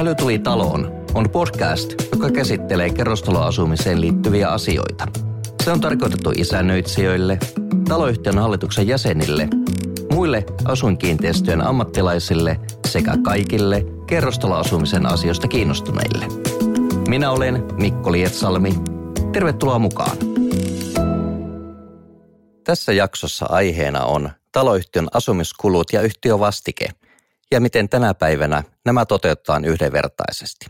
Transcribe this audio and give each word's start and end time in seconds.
Äly 0.00 0.14
tuli 0.14 0.38
taloon 0.38 0.92
on 1.14 1.30
podcast, 1.30 1.94
joka 2.12 2.30
käsittelee 2.30 2.90
kerrostaloasumiseen 2.90 4.00
liittyviä 4.00 4.48
asioita. 4.48 5.06
Se 5.64 5.70
on 5.70 5.80
tarkoitettu 5.80 6.32
isännöitsijöille, 6.36 7.38
taloyhtiön 7.88 8.38
hallituksen 8.38 8.88
jäsenille, 8.88 9.48
muille 10.12 10.44
asuinkiinteistöjen 10.64 11.60
ammattilaisille 11.60 12.60
sekä 12.86 13.14
kaikille 13.24 13.86
kerrostaloasumisen 14.06 15.06
asioista 15.06 15.48
kiinnostuneille. 15.48 16.26
Minä 17.08 17.30
olen 17.30 17.64
Mikko 17.72 18.12
Lietsalmi. 18.12 18.74
Tervetuloa 19.32 19.78
mukaan. 19.78 20.16
Tässä 22.64 22.92
jaksossa 22.92 23.46
aiheena 23.48 24.04
on 24.04 24.30
taloyhtiön 24.52 25.08
asumiskulut 25.14 25.92
ja 25.92 26.00
yhtiövastike 26.00 26.88
ja 27.52 27.60
miten 27.60 27.88
tänä 27.88 28.14
päivänä 28.14 28.62
nämä 28.84 29.06
toteutetaan 29.06 29.64
yhdenvertaisesti. 29.64 30.66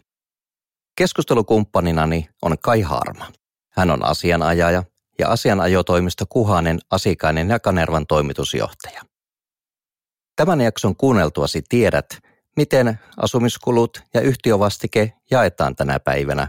Keskustelukumppaninani 0.97 2.29
on 2.43 2.59
Kai 2.59 2.81
Harma. 2.81 3.27
Hän 3.71 3.91
on 3.91 4.05
asianajaja 4.05 4.85
ja 5.19 5.29
asianajotoimisto 5.29 6.25
Kuhanen, 6.29 6.79
Asikainen 6.91 7.49
ja 7.49 7.61
Kanervan 7.61 8.07
toimitusjohtaja. 8.07 9.03
Tämän 10.37 10.61
jakson 10.61 10.97
kuunneltuasi 10.97 11.63
tiedät, 11.69 12.07
miten 12.57 12.99
asumiskulut 13.17 14.03
ja 14.15 14.21
yhtiövastike 14.21 15.13
jaetaan 15.31 15.77
tänä 15.77 16.01
päivänä, 16.01 16.49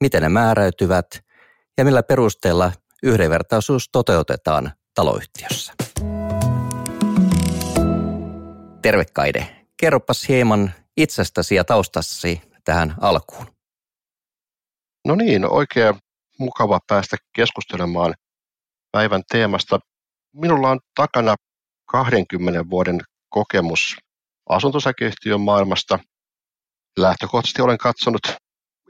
miten 0.00 0.22
ne 0.22 0.28
määräytyvät 0.28 1.06
ja 1.78 1.84
millä 1.84 2.02
perusteella 2.02 2.72
yhdenvertaisuus 3.02 3.88
toteutetaan 3.92 4.72
taloyhtiössä. 4.94 5.72
Terve 8.82 9.04
Kaide. 9.12 9.66
Kerropas 9.76 10.28
hieman 10.28 10.72
itsestäsi 10.96 11.54
ja 11.54 11.64
taustasi 11.64 12.42
tähän 12.64 12.94
alkuun. 13.00 13.46
No 15.06 15.14
niin, 15.14 15.52
oikein 15.52 15.94
mukava 16.38 16.80
päästä 16.86 17.16
keskustelemaan 17.36 18.14
päivän 18.92 19.22
teemasta. 19.32 19.78
Minulla 20.32 20.70
on 20.70 20.80
takana 20.94 21.34
20 21.86 22.70
vuoden 22.70 23.00
kokemus 23.28 23.96
asuntosakeyhtiön 24.48 25.40
maailmasta. 25.40 25.98
Lähtökohtaisesti 26.98 27.62
olen 27.62 27.78
katsonut 27.78 28.22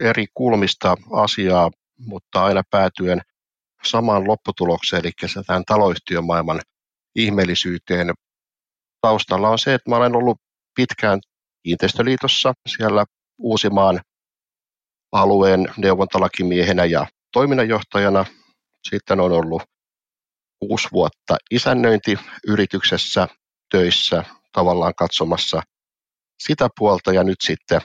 eri 0.01 0.27
kulmista 0.35 0.97
asiaa, 1.13 1.71
mutta 1.99 2.45
aina 2.45 2.63
päätyen 2.71 3.21
samaan 3.85 4.27
lopputulokseen, 4.29 5.01
eli 5.01 5.13
tähän 5.47 5.65
taloyhtiön 5.65 6.25
maailman 6.27 6.61
ihmeellisyyteen. 7.15 8.15
Taustalla 9.01 9.49
on 9.49 9.59
se, 9.59 9.75
että 9.75 9.91
mä 9.91 9.97
olen 9.97 10.17
ollut 10.17 10.39
pitkään 10.75 11.21
kiinteistöliitossa 11.63 12.53
siellä 12.69 13.05
Uusimaan 13.39 14.01
alueen 15.13 15.67
neuvontalakimiehenä 15.77 16.85
ja 16.85 17.07
toiminnanjohtajana. 17.33 18.25
Sitten 18.91 19.21
on 19.21 19.33
ollut 19.33 19.63
kuusi 20.59 20.89
vuotta 20.93 21.37
isännöintiyrityksessä 21.51 23.29
töissä 23.71 24.25
tavallaan 24.53 24.95
katsomassa 24.95 25.63
sitä 26.39 26.69
puolta 26.79 27.13
ja 27.13 27.25
nyt 27.25 27.41
sitten 27.41 27.81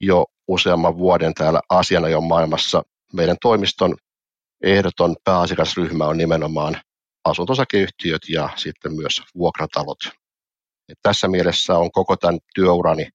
jo 0.00 0.26
useamman 0.48 0.98
vuoden 0.98 1.34
täällä 1.34 1.60
asianajon 1.68 2.24
maailmassa 2.24 2.82
meidän 3.12 3.36
toimiston 3.40 3.96
ehdoton 4.62 5.16
pääasiakasryhmä 5.24 6.04
on 6.04 6.18
nimenomaan 6.18 6.80
asuntosakeyhtiöt 7.24 8.22
ja 8.28 8.48
sitten 8.56 8.94
myös 8.94 9.22
vuokratalot. 9.34 9.98
Et 10.88 10.98
tässä 11.02 11.28
mielessä 11.28 11.78
on 11.78 11.92
koko 11.92 12.16
tämän 12.16 12.38
työurani 12.54 13.08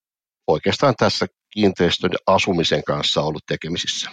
oikeastaan 0.48 0.94
tässä 0.98 1.26
kiinteistön 1.54 2.12
asumisen 2.28 2.84
kanssa 2.84 3.22
ollut 3.22 3.44
tekemisissä. 3.48 4.10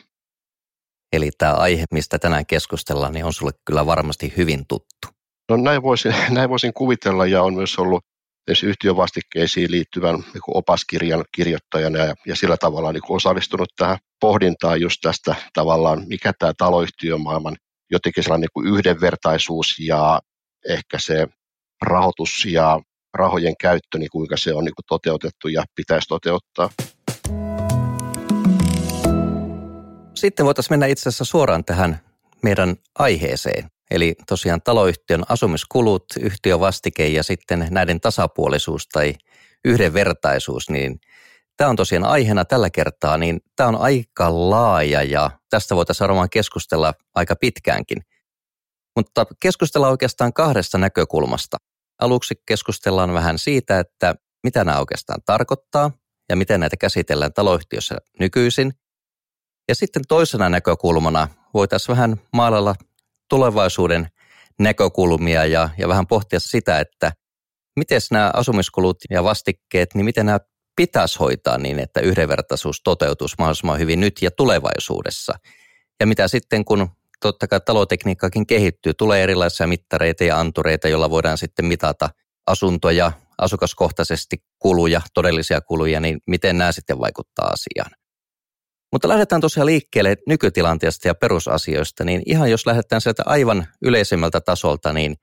Eli 1.13 1.31
tämä 1.39 1.53
aihe, 1.53 1.85
mistä 1.93 2.19
tänään 2.19 2.47
keskustellaan, 2.47 3.13
niin 3.13 3.25
on 3.25 3.33
sulle 3.33 3.53
kyllä 3.67 3.87
varmasti 3.87 4.33
hyvin 4.37 4.65
tuttu. 4.69 5.09
No 5.51 5.57
näin 5.57 5.83
voisin, 5.83 6.15
näin 6.37 6.51
voisin 6.51 6.73
kuvitella 6.73 7.27
ja 7.27 7.43
on 7.43 7.55
myös 7.55 7.79
ollut 7.79 8.05
yhtiövastikkeisiin 8.63 9.71
liittyvän 9.71 10.15
niin 10.15 10.43
opaskirjan 10.47 11.25
kirjoittajana 11.35 11.99
ja, 11.99 12.15
ja 12.27 12.37
sillä 12.37 12.57
tavalla 12.57 12.93
niin 12.93 13.03
osallistunut 13.09 13.69
tähän 13.77 13.99
pohdintaan 14.21 14.81
just 14.81 14.97
tästä 15.03 15.35
tavallaan, 15.55 16.03
mikä 16.09 16.33
tämä 16.39 16.53
taloyhtiömaailman 16.59 17.57
jotenkin 17.91 18.25
sellainen 18.25 18.49
niin 18.55 18.75
yhdenvertaisuus 18.75 19.79
ja 19.79 20.21
ehkä 20.69 20.99
se 20.99 21.27
rahoitus 21.83 22.45
ja 22.45 22.81
rahojen 23.15 23.55
käyttö, 23.61 23.99
niin 23.99 24.11
kuinka 24.13 24.37
se 24.37 24.55
on 24.55 24.65
niin 24.65 24.73
toteutettu 24.89 25.49
ja 25.49 25.65
pitäisi 25.75 26.09
toteuttaa. 26.09 26.71
Sitten 30.15 30.47
voitaisiin 30.47 30.73
mennä 30.73 30.87
itse 30.87 31.09
asiassa 31.09 31.25
suoraan 31.25 31.65
tähän 31.65 32.01
meidän 32.43 32.77
aiheeseen. 32.99 33.71
Eli 33.91 34.15
tosiaan 34.29 34.63
taloyhtiön 34.63 35.23
asumiskulut, 35.29 36.05
yhtiövastike 36.21 37.09
ja 37.09 37.23
sitten 37.23 37.67
näiden 37.71 38.01
tasapuolisuus 38.01 38.89
tai 38.89 39.15
yhdenvertaisuus, 39.65 40.71
niin 40.71 41.01
tämä 41.57 41.71
on 41.71 41.77
tosiaan 41.77 42.05
aiheena 42.05 42.45
tällä 42.45 42.71
kertaa, 42.71 43.19
niin 43.19 43.41
tämä 43.57 43.69
on 43.69 43.77
aika 43.77 44.51
laaja 44.51 45.03
ja 45.03 45.31
tästä 45.51 45.77
voitaisiin 45.77 46.09
varmaan 46.09 46.31
keskustella 46.31 46.95
aika 47.15 47.37
pitkäänkin. 47.37 47.99
Mutta 48.97 49.27
keskustellaan 49.41 49.91
oikeastaan 49.91 50.33
kahdesta 50.33 50.79
näkökulmasta. 50.79 51.57
Aluksi 52.01 52.35
keskustellaan 52.47 53.15
vähän 53.15 53.39
siitä, 53.39 53.79
että 53.79 54.15
mitä 54.43 54.65
nämä 54.65 54.79
oikeastaan 54.79 55.21
tarkoittaa 55.27 55.91
ja 56.29 56.37
miten 56.37 56.61
näitä 56.61 56.77
käsitellään 56.77 57.33
taloyhtiössä 57.33 57.97
nykyisin. 58.21 58.73
Ja 59.69 59.75
sitten 59.75 60.03
toisena 60.09 60.49
näkökulmana 60.49 61.29
voitaisiin 61.55 61.97
vähän 61.97 62.17
maalalla 62.33 62.75
tulevaisuuden 63.29 64.09
näkökulmia 64.59 65.47
ja, 65.47 65.69
ja 65.79 65.89
vähän 65.89 66.07
pohtia 66.07 66.41
sitä, 66.41 66.81
että 66.81 67.13
miten 67.77 68.01
nämä 68.11 68.31
asumiskulut 68.35 68.97
ja 69.11 69.25
vastikkeet, 69.25 69.95
niin 69.95 70.05
miten 70.05 70.27
nämä 70.27 70.41
pitäisi 70.77 71.19
hoitaa 71.19 71.59
niin, 71.59 71.79
että 71.79 72.01
yhdenvertaisuus 72.01 72.83
toteutuisi 72.83 73.35
mahdollisimman 73.39 73.79
hyvin 73.79 74.01
nyt 74.01 74.23
ja 74.23 74.31
tulevaisuudessa. 74.31 75.35
Ja 76.01 76.07
mitä 76.07 76.29
sitten, 76.29 76.65
kun 76.65 76.89
totta 77.21 77.49
kai 77.49 77.61
talotekniikkaakin 77.61 78.47
kehittyy, 78.47 78.95
tulee 78.95 79.23
erilaisia 79.23 79.67
mittareita 79.67 80.25
ja 80.25 80.41
antureita, 80.41 80.89
joilla 80.89 81.11
voidaan 81.11 81.39
sitten 81.39 81.65
mitata 81.65 82.11
asuntoja, 82.47 83.13
asukaskohtaisesti 83.39 84.37
kuluja, 84.59 85.01
todellisia 85.15 85.61
kuluja, 85.61 86.01
niin 86.01 86.19
miten 86.27 86.59
nämä 86.59 86.73
sitten 86.73 86.99
vaikuttaa 86.99 87.47
asiaan. 87.47 87.91
Mutta 88.93 89.09
lähdetään 89.09 89.41
tosiaan 89.41 89.67
liikkeelle 89.67 90.17
nykytilanteesta 90.27 91.09
ja 91.09 91.15
perusasioista, 91.15 92.05
niin 92.05 92.23
ihan 92.27 92.51
jos 92.51 92.67
lähdetään 92.67 93.01
sieltä 93.01 93.23
aivan 93.27 93.67
yleisemmältä 93.83 94.41
tasolta, 94.41 94.93
niin 94.93 95.17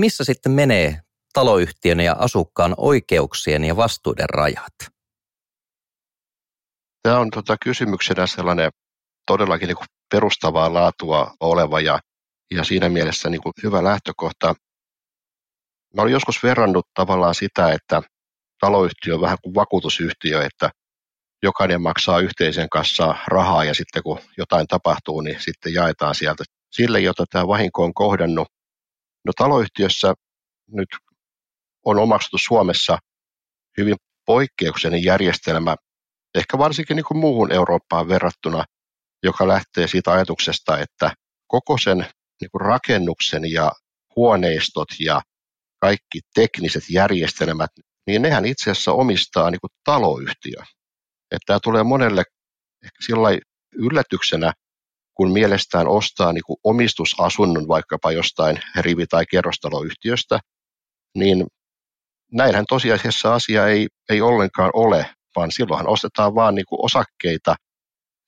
missä 0.00 0.24
sitten 0.24 0.52
menee 0.52 1.00
taloyhtiön 1.32 2.00
ja 2.00 2.16
asukkaan 2.18 2.74
oikeuksien 2.76 3.64
ja 3.64 3.76
vastuuden 3.76 4.28
rajat? 4.28 4.74
Tämä 7.02 7.18
on 7.18 7.30
tota 7.30 7.56
kysymyksenä 7.64 8.26
sellainen 8.26 8.70
todellakin 9.26 9.68
niin 9.68 9.76
kuin 9.76 9.86
perustavaa 10.10 10.72
laatua 10.72 11.34
oleva 11.40 11.80
ja, 11.80 11.98
ja 12.50 12.64
siinä 12.64 12.88
mielessä 12.88 13.30
niin 13.30 13.42
kuin 13.42 13.52
hyvä 13.62 13.84
lähtökohta. 13.84 14.54
Mä 15.94 16.02
olen 16.02 16.12
joskus 16.12 16.42
verrannut 16.42 16.86
tavallaan 16.94 17.34
sitä, 17.34 17.72
että 17.72 18.02
taloyhtiö 18.60 19.14
on 19.14 19.20
vähän 19.20 19.38
kuin 19.42 19.54
vakuutusyhtiö, 19.54 20.44
että 20.44 20.70
jokainen 21.42 21.82
maksaa 21.82 22.20
yhteisen 22.20 22.68
kanssa 22.68 23.14
rahaa 23.26 23.64
ja 23.64 23.74
sitten 23.74 24.02
kun 24.02 24.18
jotain 24.38 24.66
tapahtuu, 24.66 25.20
niin 25.20 25.40
sitten 25.40 25.74
jaetaan 25.74 26.14
sieltä 26.14 26.44
sille, 26.72 27.00
jota 27.00 27.24
tämä 27.30 27.48
vahinko 27.48 27.84
on 27.84 27.94
kohdannut. 27.94 28.48
No 29.24 29.32
taloyhtiössä 29.36 30.14
nyt 30.72 30.88
on 31.84 31.98
omaksuttu 31.98 32.38
Suomessa 32.38 32.98
hyvin 33.78 33.96
poikkeuksellinen 34.26 35.04
järjestelmä, 35.04 35.76
ehkä 36.34 36.58
varsinkin 36.58 36.96
niin 36.96 37.04
kuin 37.04 37.18
muuhun 37.18 37.52
Eurooppaan 37.52 38.08
verrattuna, 38.08 38.64
joka 39.26 39.48
lähtee 39.48 39.88
siitä 39.88 40.12
ajatuksesta, 40.12 40.78
että 40.78 41.10
koko 41.46 41.78
sen 41.78 41.98
niin 42.40 42.50
kuin 42.52 42.60
rakennuksen 42.60 43.52
ja 43.52 43.72
huoneistot 44.16 44.88
ja 45.00 45.20
kaikki 45.80 46.20
tekniset 46.34 46.82
järjestelmät, 46.90 47.70
niin 48.06 48.22
nehän 48.22 48.44
itse 48.44 48.70
asiassa 48.70 48.92
omistaa 48.92 49.50
niin 49.50 49.60
kuin 49.60 49.70
taloyhtiö. 49.84 50.60
Että 51.30 51.46
tämä 51.46 51.58
tulee 51.62 51.82
monelle 51.82 52.22
ehkä 52.84 52.98
sillä 53.06 53.28
yllätyksenä, 53.74 54.52
kun 55.14 55.32
mielestään 55.32 55.88
ostaa 55.88 56.32
niin 56.32 56.44
kuin 56.46 56.56
omistusasunnon 56.64 57.68
vaikkapa 57.68 58.12
jostain 58.12 58.60
rivi- 58.80 59.06
tai 59.06 59.24
kerrostaloyhtiöstä, 59.30 60.40
niin 61.18 61.46
näinhän 62.32 62.64
tosiasiassa 62.68 63.34
asia 63.34 63.66
ei, 63.66 63.88
ei 64.08 64.20
ollenkaan 64.20 64.70
ole, 64.74 65.10
vaan 65.36 65.52
silloinhan 65.52 65.88
ostetaan 65.88 66.34
vain 66.34 66.54
niin 66.54 66.64
osakkeita, 66.70 67.56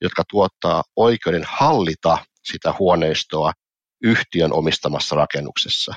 jotka 0.01 0.23
tuottaa 0.31 0.83
oikeuden 0.97 1.45
hallita 1.49 2.19
sitä 2.45 2.75
huoneistoa 2.79 3.53
yhtiön 4.03 4.53
omistamassa 4.53 5.17
rakennuksessa. 5.17 5.95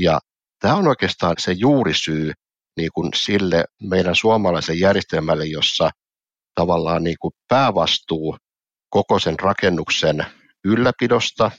Ja 0.00 0.20
tämä 0.60 0.74
on 0.74 0.88
oikeastaan 0.88 1.34
se 1.38 1.52
juurisyy 1.52 2.32
niin 2.76 2.90
kuin 2.94 3.10
sille 3.14 3.64
meidän 3.82 4.14
suomalaisen 4.14 4.80
järjestelmälle, 4.80 5.46
jossa 5.46 5.90
tavallaan 6.54 7.04
niin 7.04 7.16
kuin 7.20 7.32
päävastuu 7.48 8.36
koko 8.90 9.18
sen 9.18 9.38
rakennuksen 9.38 10.26
ylläpidosta, 10.64 11.50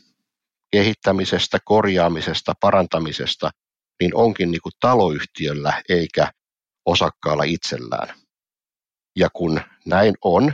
kehittämisestä, 0.72 1.60
korjaamisesta, 1.66 2.54
parantamisesta, 2.62 3.50
niin 4.02 4.16
onkin 4.16 4.52
niin 4.52 4.62
kuin 4.62 4.74
taloyhtiöllä 4.80 5.84
eikä 5.90 6.32
osakkaalla 6.86 7.44
itsellään. 7.44 8.20
Ja 9.16 9.30
kun 9.34 9.62
näin 9.86 10.14
on, 10.24 10.54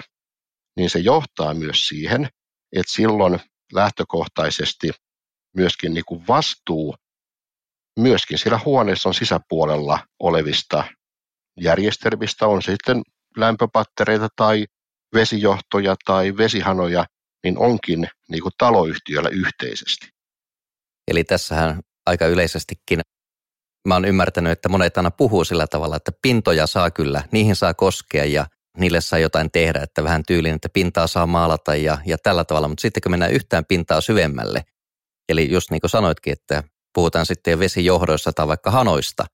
niin 0.78 0.90
se 0.90 1.00
johtaa 1.00 1.54
myös 1.54 1.88
siihen, 1.88 2.30
että 2.76 2.94
silloin 2.94 3.40
lähtökohtaisesti 3.74 4.92
myöskin 5.56 5.94
niin 5.94 6.06
kuin 6.08 6.28
vastuu 6.28 6.96
myöskin 8.00 8.38
siellä 8.38 8.60
huoneiston 8.66 9.14
sisäpuolella 9.14 10.00
olevista 10.20 10.84
järjestelmistä, 11.60 12.48
on 12.48 12.62
se 12.62 12.72
sitten 12.72 13.02
lämpöpattereita 13.38 14.28
tai 14.36 14.66
vesijohtoja 15.16 15.96
tai 16.06 16.38
vesihanoja, 16.38 17.06
niin 17.44 17.58
onkin 17.58 18.08
niin 18.30 18.42
kuin 18.42 18.54
taloyhtiöllä 18.58 19.30
yhteisesti. 19.30 20.08
Eli 21.08 21.24
tässähän 21.24 21.80
aika 22.06 22.28
yleisestikin 22.28 23.02
mä 23.88 23.94
oon 23.96 24.06
ymmärtänyt, 24.06 24.52
että 24.52 24.70
monet 24.70 24.98
aina 24.98 25.12
puhuu 25.12 25.44
sillä 25.44 25.68
tavalla, 25.68 25.96
että 25.96 26.12
pintoja 26.22 26.68
saa 26.68 26.92
kyllä, 26.92 27.24
niihin 27.32 27.56
saa 27.56 27.74
koskea 27.74 28.26
ja 28.26 28.46
niille 28.78 29.02
saa 29.02 29.20
jotain 29.20 29.52
tehdä, 29.52 29.80
että 29.80 30.04
vähän 30.04 30.24
tyylin, 30.28 30.56
että 30.56 30.70
pintaa 30.70 31.08
saa 31.08 31.26
maalata 31.28 31.76
ja, 31.76 31.98
ja 32.06 32.18
tällä 32.18 32.46
tavalla, 32.46 32.68
mutta 32.68 32.82
sitten 32.82 33.02
kun 33.02 33.12
mennään 33.12 33.32
yhtään 33.32 33.66
pintaa 33.66 34.02
syvemmälle, 34.02 34.64
eli 35.30 35.52
just 35.52 35.72
niin 35.72 35.82
kuin 35.82 35.92
sanoitkin, 35.92 36.34
että 36.34 36.64
puhutaan 36.94 37.26
sitten 37.26 37.60
vesijohdoissa 37.60 38.34
tai 38.34 38.48
vaikka 38.48 38.72
hanoista, 38.72 39.26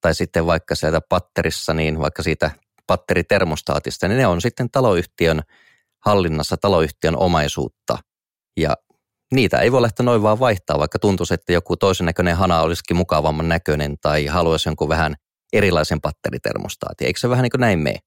tai 0.00 0.14
sitten 0.14 0.46
vaikka 0.46 0.74
sieltä 0.74 1.00
patterissa, 1.08 1.74
niin 1.74 1.98
vaikka 1.98 2.22
siitä 2.22 2.50
patteritermostaatista, 2.86 4.08
niin 4.08 4.18
ne 4.18 4.26
on 4.26 4.40
sitten 4.40 4.70
taloyhtiön 4.70 5.42
hallinnassa, 6.04 6.56
taloyhtiön 6.56 7.16
omaisuutta. 7.16 7.98
Ja 8.56 8.76
niitä 9.34 9.58
ei 9.58 9.72
voi 9.72 9.82
lähteä 9.82 10.04
noin 10.04 10.22
vaan 10.22 10.40
vaihtaa, 10.40 10.78
vaikka 10.78 10.98
tuntuisi, 10.98 11.34
että 11.34 11.52
joku 11.52 11.76
toisen 11.76 12.06
näköinen 12.06 12.36
hana 12.36 12.60
olisikin 12.60 12.96
mukavamman 12.96 13.48
näköinen 13.48 13.96
tai 14.00 14.26
haluaisi 14.26 14.68
jonkun 14.68 14.88
vähän 14.88 15.14
erilaisen 15.52 16.00
patteritermostaatin. 16.00 17.06
Eikö 17.06 17.20
se 17.20 17.28
vähän 17.28 17.42
niin 17.42 17.50
kuin 17.50 17.60
näin 17.60 17.78
mene? 17.78 17.98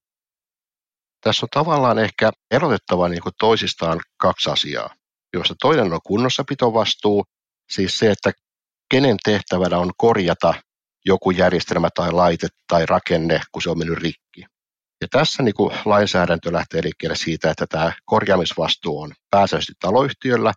Tässä 1.21 1.45
on 1.45 1.49
tavallaan 1.51 1.99
ehkä 1.99 2.31
erotettava 2.51 3.09
niin 3.09 3.21
kuin 3.21 3.33
toisistaan 3.39 3.99
kaksi 4.17 4.49
asiaa, 4.49 4.89
joista 5.33 5.55
toinen 5.61 5.93
on 5.93 5.99
kunnossapitovastuu, 6.03 7.25
siis 7.69 7.99
se, 7.99 8.11
että 8.11 8.31
kenen 8.91 9.17
tehtävänä 9.23 9.77
on 9.77 9.91
korjata 9.97 10.53
joku 11.05 11.31
järjestelmä 11.31 11.89
tai 11.95 12.11
laite 12.11 12.47
tai 12.67 12.85
rakenne, 12.85 13.41
kun 13.51 13.61
se 13.61 13.69
on 13.69 13.77
mennyt 13.77 13.97
rikki. 13.97 14.45
Ja 15.01 15.07
tässä 15.11 15.43
niin 15.43 15.53
kuin 15.53 15.75
lainsäädäntö 15.85 16.53
lähtee 16.53 16.83
liikkeelle 16.83 17.15
siitä, 17.15 17.51
että 17.51 17.67
tämä 17.67 17.91
korjaamisvastuu 18.05 19.01
on 19.01 19.13
pääsääntöisesti 19.29 19.73
taloyhtiöllä. 19.79 20.53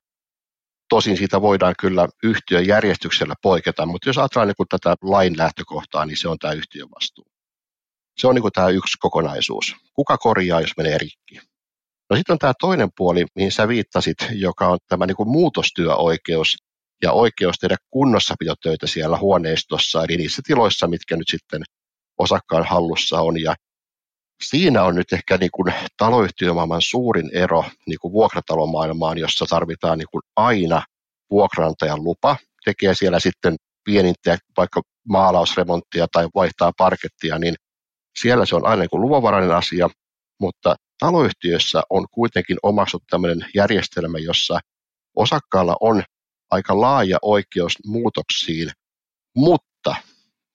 Tosin 0.88 1.16
siitä 1.16 1.40
voidaan 1.40 1.74
kyllä 1.80 2.08
yhtiön 2.22 2.66
järjestyksellä 2.66 3.34
poiketa, 3.42 3.86
mutta 3.86 4.08
jos 4.08 4.18
ajatellaan 4.18 4.54
niin 4.58 4.66
tätä 4.68 4.94
lain 5.02 5.38
lähtökohtaa, 5.38 6.06
niin 6.06 6.16
se 6.16 6.28
on 6.28 6.38
tämä 6.38 6.52
yhtiön 6.52 6.88
vastuu. 6.94 7.26
Se 8.20 8.26
on 8.26 8.34
niin 8.34 8.42
kuin 8.42 8.52
tämä 8.52 8.68
yksi 8.68 8.96
kokonaisuus. 8.98 9.76
Kuka 9.92 10.18
korjaa, 10.18 10.60
jos 10.60 10.76
menee 10.76 10.98
rikki? 10.98 11.40
No 12.10 12.16
sitten 12.16 12.32
on 12.32 12.38
tämä 12.38 12.52
toinen 12.60 12.88
puoli, 12.96 13.24
mihin 13.34 13.52
sä 13.52 13.68
viittasit, 13.68 14.16
joka 14.30 14.68
on 14.68 14.78
tämä 14.88 15.06
niin 15.06 15.16
kuin 15.16 15.28
muutostyöoikeus 15.28 16.56
ja 17.02 17.12
oikeus 17.12 17.56
tehdä 17.58 17.76
kunnossapitotöitä 17.90 18.86
siellä 18.86 19.18
huoneistossa, 19.18 20.04
eli 20.04 20.16
niissä 20.16 20.42
tiloissa, 20.46 20.86
mitkä 20.86 21.16
nyt 21.16 21.28
sitten 21.28 21.62
osakkaan 22.18 22.64
hallussa 22.64 23.20
on. 23.20 23.42
Ja 23.42 23.54
siinä 24.44 24.82
on 24.82 24.94
nyt 24.94 25.12
ehkä 25.12 25.36
niin 25.36 25.50
kuin 25.54 25.74
taloyhtiömaailman 25.96 26.82
suurin 26.82 27.30
ero 27.32 27.64
niin 27.86 27.98
kuin 28.00 28.12
vuokratalomaailmaan, 28.12 29.18
jossa 29.18 29.44
tarvitaan 29.48 29.98
niin 29.98 30.08
kuin 30.12 30.22
aina 30.36 30.82
vuokrantajan 31.30 32.04
lupa, 32.04 32.36
tekee 32.64 32.94
siellä 32.94 33.20
sitten 33.20 33.56
pienintä 33.84 34.38
vaikka 34.56 34.82
maalausremonttia 35.08 36.06
tai 36.12 36.28
vaihtaa 36.34 36.72
parkettia, 36.78 37.38
niin 37.38 37.54
siellä 38.18 38.46
se 38.46 38.56
on 38.56 38.66
aina 38.66 38.80
niin 38.80 38.90
kuin 38.90 39.00
luvanvarainen 39.00 39.56
asia, 39.56 39.88
mutta 40.40 40.76
taloyhtiössä 40.98 41.82
on 41.90 42.06
kuitenkin 42.10 42.56
omaksuttu 42.62 43.06
tämmöinen 43.10 43.46
järjestelmä, 43.54 44.18
jossa 44.18 44.60
osakkaalla 45.16 45.76
on 45.80 46.02
aika 46.50 46.80
laaja 46.80 47.18
oikeus 47.22 47.72
muutoksiin, 47.86 48.70
mutta 49.36 49.94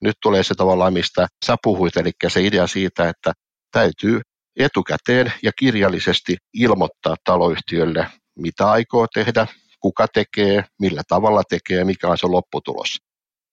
nyt 0.02 0.16
tulee 0.22 0.44
se 0.44 0.56
tavallaan, 0.56 0.94
mistä 0.94 1.28
sä 1.46 1.56
puhuit, 1.64 1.98
eli 1.98 2.12
se 2.28 2.42
idea 2.42 2.68
siitä, 2.68 3.10
että 3.10 3.34
täytyy 3.72 4.22
etukäteen 4.60 5.34
ja 5.44 5.52
kirjallisesti 5.60 6.38
ilmoittaa 6.54 7.16
taloyhtiölle, 7.24 8.08
mitä 8.40 8.72
aikoo 8.72 9.08
tehdä, 9.14 9.48
kuka 9.80 10.08
tekee, 10.14 10.64
millä 10.80 11.02
tavalla 11.08 11.44
tekee, 11.50 11.84
mikä 11.84 12.08
on 12.08 12.18
se 12.18 12.28
lopputulos. 12.28 12.98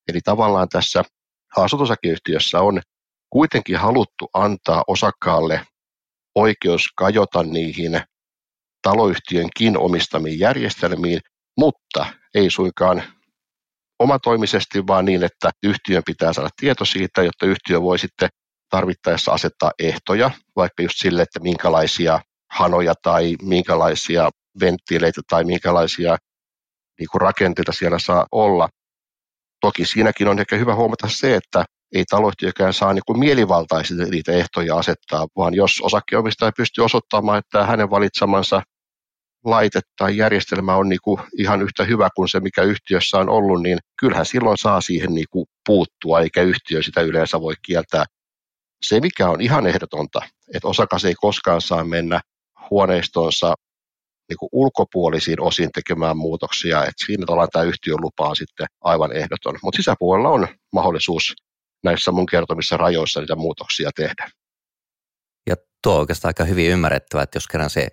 Eli 0.08 0.20
tavallaan 0.25 0.69
tässä 0.69 1.02
asuntosakeyhtiössä 1.56 2.60
on 2.60 2.81
kuitenkin 3.32 3.76
haluttu 3.76 4.31
antaa 4.34 4.84
osakkaalle 4.87 5.67
oikeus 6.34 6.82
kajota 6.96 7.43
niihin 7.43 8.00
taloyhtiönkin 8.82 9.79
omistamiin 9.79 10.38
järjestelmiin, 10.38 11.20
mutta 11.58 12.06
ei 12.34 12.50
suinkaan 12.50 13.02
omatoimisesti, 13.99 14.87
vaan 14.87 15.05
niin, 15.05 15.25
että 15.25 15.50
yhtiön 15.62 16.02
pitää 16.06 16.32
saada 16.32 16.49
tieto 16.56 16.84
siitä, 16.84 17.23
jotta 17.23 17.46
yhtiö 17.46 17.82
voi 17.82 17.99
sitten 17.99 18.29
tarvittaessa 18.70 19.32
asettaa 19.32 19.70
ehtoja, 19.79 20.31
vaikka 20.56 20.82
just 20.82 20.99
sille, 20.99 21.23
että 21.23 21.40
minkälaisia 21.40 22.20
hanoja 22.50 22.94
tai 23.02 23.37
minkälaisia 23.43 24.31
venttiileitä 24.61 25.20
tai 25.31 25.44
minkälaisia 25.44 26.17
niin 26.99 27.08
kuin 27.12 27.20
rakenteita 27.20 27.73
siellä 27.73 27.99
saa 27.99 28.26
olla. 28.32 28.69
Toki 29.61 29.84
siinäkin 29.84 30.29
on 30.29 30.38
ehkä 30.38 30.56
hyvä 30.56 30.75
huomata 30.75 31.08
se, 31.08 31.37
että 31.37 31.64
ei 31.93 32.05
taloyhtiökään 32.11 32.73
saa 32.73 32.93
niin 32.93 33.19
mielivaltaisesti 33.19 34.05
niitä 34.05 34.33
ehtoja 34.33 34.77
asettaa, 34.77 35.27
vaan 35.37 35.55
jos 35.55 35.81
osakkeenomistaja 35.83 36.53
pystyy 36.56 36.85
osoittamaan, 36.85 37.39
että 37.39 37.67
hänen 37.67 37.91
valitsemansa 37.91 38.62
laite 39.44 39.81
tai 39.99 40.17
järjestelmä 40.17 40.77
on 40.77 40.89
niin 40.89 41.00
kuin 41.05 41.21
ihan 41.39 41.62
yhtä 41.62 41.85
hyvä 41.85 42.09
kuin 42.17 42.29
se, 42.29 42.41
mikä 42.41 42.62
yhtiössä 42.62 43.19
on 43.19 43.29
ollut, 43.29 43.62
niin 43.62 43.79
kyllähän 44.00 44.27
silloin 44.27 44.59
saa 44.59 44.81
siihen 44.81 45.15
niin 45.15 45.27
kuin 45.31 45.47
puuttua, 45.67 46.21
eikä 46.21 46.43
yhtiö 46.43 46.83
sitä 46.83 47.00
yleensä 47.00 47.41
voi 47.41 47.55
kieltää. 47.62 48.05
Se, 48.83 49.00
mikä 49.00 49.29
on 49.31 49.41
ihan 49.41 49.67
ehdotonta, 49.67 50.21
että 50.55 50.69
osakas 50.69 51.05
ei 51.05 51.15
koskaan 51.15 51.61
saa 51.61 51.84
mennä 51.84 52.20
huoneistonsa 52.70 53.55
niin 54.29 54.39
kuin 54.39 54.49
ulkopuolisiin 54.53 55.41
osin 55.41 55.72
tekemään 55.72 56.17
muutoksia, 56.17 56.81
että 56.81 57.06
siinä 57.06 57.25
ollaan 57.29 57.49
tämä 57.53 57.65
yhtiön 57.65 58.01
lupa 58.01 58.29
on 58.29 58.37
sitten 58.37 58.67
aivan 58.81 59.17
ehdoton. 59.17 59.58
Mutta 59.63 59.77
sisäpuolella 59.77 60.29
on 60.29 60.49
mahdollisuus 60.72 61.34
näissä 61.84 62.12
mun 62.12 62.27
kertomissa 62.27 62.77
rajoissa 62.77 63.20
niitä 63.20 63.36
muutoksia 63.36 63.91
tehdä. 63.96 64.31
Ja 65.51 65.56
tuo 65.82 65.94
on 65.94 66.01
oikeastaan 66.01 66.31
aika 66.31 66.44
hyvin 66.44 66.70
ymmärrettävä, 66.70 67.22
että 67.22 67.36
jos 67.36 67.46
kerran 67.48 67.70
se 67.70 67.89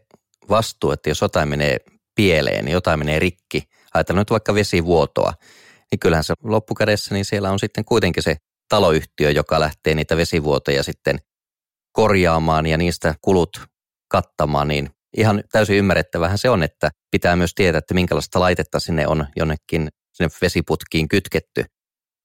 vastuu, 0.49 0.91
että 0.91 1.09
jos 1.09 1.21
jotain 1.21 1.49
menee 1.49 1.77
pieleen, 2.15 2.65
niin 2.65 2.73
jotain 2.73 2.99
menee 2.99 3.19
rikki, 3.19 3.63
ajatellaan 3.93 4.21
nyt 4.21 4.31
vaikka 4.31 4.53
vesivuotoa, 4.53 5.33
niin 5.91 5.99
kyllähän 5.99 6.23
se 6.23 6.33
loppukädessä, 6.43 7.15
niin 7.15 7.25
siellä 7.25 7.51
on 7.51 7.59
sitten 7.59 7.85
kuitenkin 7.85 8.23
se 8.23 8.35
taloyhtiö, 8.69 9.31
joka 9.31 9.59
lähtee 9.59 9.95
niitä 9.95 10.17
vesivuotoja 10.17 10.83
sitten 10.83 11.19
korjaamaan 11.91 12.65
ja 12.65 12.77
niistä 12.77 13.15
kulut 13.21 13.61
kattamaan, 14.07 14.67
niin 14.67 14.89
ihan 15.17 15.43
täysin 15.51 15.75
ymmärrettävähän 15.75 16.37
se 16.37 16.49
on, 16.49 16.63
että 16.63 16.89
pitää 17.11 17.35
myös 17.35 17.53
tietää, 17.55 17.79
että 17.79 17.93
minkälaista 17.93 18.39
laitetta 18.39 18.79
sinne 18.79 19.07
on 19.07 19.27
jonnekin 19.35 19.89
sinne 20.13 20.29
vesiputkiin 20.41 21.07
kytketty, 21.07 21.65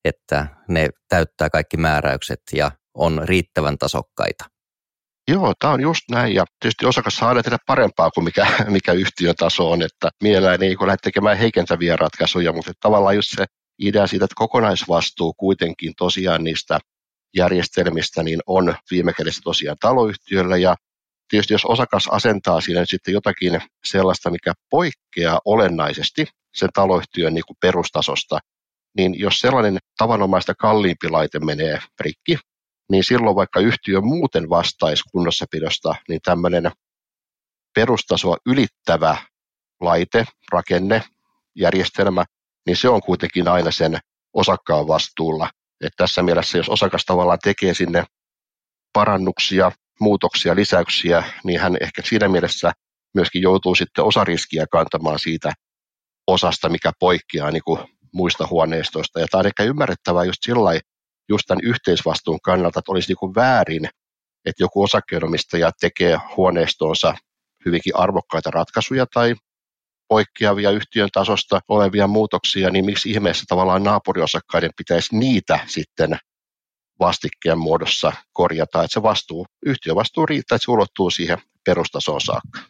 että 0.05 0.47
ne 0.69 0.89
täyttää 1.09 1.51
kaikki 1.51 1.77
määräykset 1.77 2.41
ja 2.53 2.71
on 2.95 3.21
riittävän 3.25 3.79
tasokkaita. 3.79 4.45
Joo, 5.29 5.53
tämä 5.59 5.73
on 5.73 5.81
just 5.81 6.01
näin 6.11 6.35
ja 6.35 6.45
tietysti 6.61 6.87
osakas 6.87 7.15
saa 7.17 7.43
tehdä 7.43 7.59
parempaa 7.67 8.11
kuin 8.11 8.25
mikä, 8.25 8.47
mikä 8.69 8.93
yhtiötaso 8.93 9.71
on, 9.71 9.83
että 9.83 10.11
mielellään 10.23 10.63
ei 10.63 10.77
lähde 10.81 10.97
tekemään 11.03 11.39
heikentäviä 11.39 11.97
ratkaisuja, 11.97 12.53
mutta 12.53 12.73
tavallaan 12.81 13.17
just 13.17 13.29
se 13.37 13.45
idea 13.79 14.07
siitä, 14.07 14.25
että 14.25 14.35
kokonaisvastuu 14.39 15.33
kuitenkin 15.33 15.93
tosiaan 15.99 16.45
niistä 16.45 16.79
järjestelmistä 17.37 18.23
niin 18.23 18.41
on 18.47 18.75
viime 18.91 19.13
kädessä 19.13 19.41
tosiaan 19.45 19.77
taloyhtiöllä 19.81 20.57
ja 20.57 20.77
tietysti 21.29 21.55
jos 21.55 21.65
osakas 21.65 22.09
asentaa 22.11 22.61
siinä 22.61 22.81
nyt 22.81 22.91
sitten 22.91 23.15
jotakin 23.15 23.63
sellaista, 23.85 24.31
mikä 24.31 24.53
poikkeaa 24.71 25.41
olennaisesti 25.45 26.27
sen 26.55 26.69
taloyhtiön 26.75 27.35
niin 27.35 27.45
kuin 27.47 27.57
perustasosta, 27.61 28.39
niin 28.97 29.19
jos 29.19 29.41
sellainen 29.41 29.79
tavanomaista 29.99 30.55
kalliimpi 30.55 31.09
laite 31.09 31.39
menee 31.39 31.79
rikki, 32.01 32.39
niin 32.91 33.05
silloin 33.05 33.37
vaikka 33.37 33.61
yhtiö 33.61 34.01
muuten 34.01 34.49
vastaisi 34.49 35.03
kunnossapidosta, 35.13 35.95
niin 36.09 36.21
tämmöinen 36.25 36.71
perustasoa 37.75 38.37
ylittävä 38.47 39.17
laite, 39.81 40.25
rakenne, 40.53 41.03
järjestelmä, 41.57 42.25
niin 42.67 42.77
se 42.77 42.89
on 42.89 43.01
kuitenkin 43.03 43.49
aina 43.49 43.71
sen 43.71 43.99
osakkaan 44.35 44.89
vastuulla. 44.89 45.51
että 45.81 45.97
tässä 45.97 46.23
mielessä, 46.23 46.59
jos 46.59 46.69
osakas 46.69 47.05
tavallaan 47.05 47.39
tekee 47.45 47.75
sinne 47.75 48.05
parannuksia, 48.93 49.73
muutoksia, 50.01 50.57
lisäyksiä, 50.57 51.25
niin 51.45 51.61
hän 51.61 51.77
ehkä 51.81 52.03
siinä 52.05 52.29
mielessä 52.29 52.73
myöskin 53.15 53.43
joutuu 53.43 53.75
sitten 53.75 54.05
osariskiä 54.05 54.67
kantamaan 54.71 55.19
siitä 55.19 55.53
osasta, 56.27 56.69
mikä 56.69 56.93
poikkeaa 56.99 57.51
niin 57.51 57.63
kuin 57.65 57.79
muista 58.15 58.47
huoneistoista. 58.51 59.21
Ja 59.21 59.27
tämä 59.31 59.39
on 59.39 59.47
ehkä 59.47 59.63
ymmärrettävää 59.63 60.25
just 60.25 60.43
sillä 60.43 60.81
just 61.29 61.45
tämän 61.47 61.65
yhteisvastuun 61.65 62.41
kannalta, 62.43 62.79
että 62.79 62.93
olisi 62.93 63.13
niin 63.13 63.35
väärin, 63.35 63.89
että 64.45 64.63
joku 64.63 64.83
osakkeenomistaja 64.83 65.71
tekee 65.81 66.19
huoneistonsa 66.37 67.15
hyvinkin 67.67 67.97
arvokkaita 67.97 68.51
ratkaisuja 68.51 69.07
tai 69.15 69.35
poikkeavia 70.09 70.71
yhtiön 70.71 71.09
tasosta 71.13 71.61
olevia 71.69 72.07
muutoksia, 72.07 72.71
niin 72.71 72.85
miksi 72.85 73.11
ihmeessä 73.11 73.45
tavallaan 73.49 73.83
naapuriosakkaiden 73.83 74.71
pitäisi 74.77 75.17
niitä 75.17 75.59
sitten 75.67 76.19
vastikkeen 77.01 77.59
muodossa 77.59 78.13
korjata, 78.33 78.83
että 78.83 78.95
se 78.95 79.03
vastuu, 79.03 79.47
yhtiövastuu 79.67 80.27
riittää, 80.27 80.57
että 80.57 80.65
se 80.65 80.71
ulottuu 80.71 81.11
siihen 81.11 81.39
perustasoon 81.65 82.21
saakka. 82.21 82.61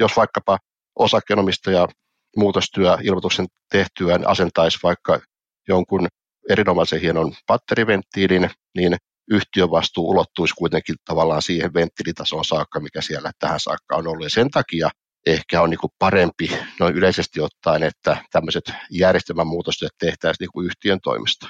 Jos 0.00 0.16
vaikkapa 0.16 0.58
osakkeenomistaja 0.98 1.88
muutostyö 2.36 2.98
ilmoituksen 3.02 3.46
tehtyään 3.70 4.28
asentaisi 4.28 4.78
vaikka 4.82 5.20
jonkun 5.68 6.08
erinomaisen 6.48 7.00
hienon 7.00 7.34
patteriventtiilin, 7.46 8.50
niin 8.76 8.96
yhtiön 9.30 9.70
vastuu 9.70 10.10
ulottuisi 10.10 10.54
kuitenkin 10.54 10.96
tavallaan 11.04 11.42
siihen 11.42 11.74
venttiilitasoon 11.74 12.44
saakka, 12.44 12.80
mikä 12.80 13.00
siellä 13.00 13.30
tähän 13.38 13.60
saakka 13.60 13.96
on 13.96 14.08
ollut. 14.08 14.24
Ja 14.24 14.30
sen 14.30 14.50
takia 14.50 14.90
ehkä 15.26 15.62
on 15.62 15.70
niin 15.70 15.78
kuin 15.78 15.90
parempi 15.98 16.50
noin 16.80 16.94
yleisesti 16.94 17.40
ottaen, 17.40 17.82
että 17.82 18.24
tämmöiset 18.32 18.64
järjestelmän 18.90 19.46
muutostyöt 19.46 19.92
tehtäisiin 19.98 20.44
niin 20.44 20.52
kuin 20.52 20.66
yhtiön 20.66 20.98
toimesta. 21.02 21.48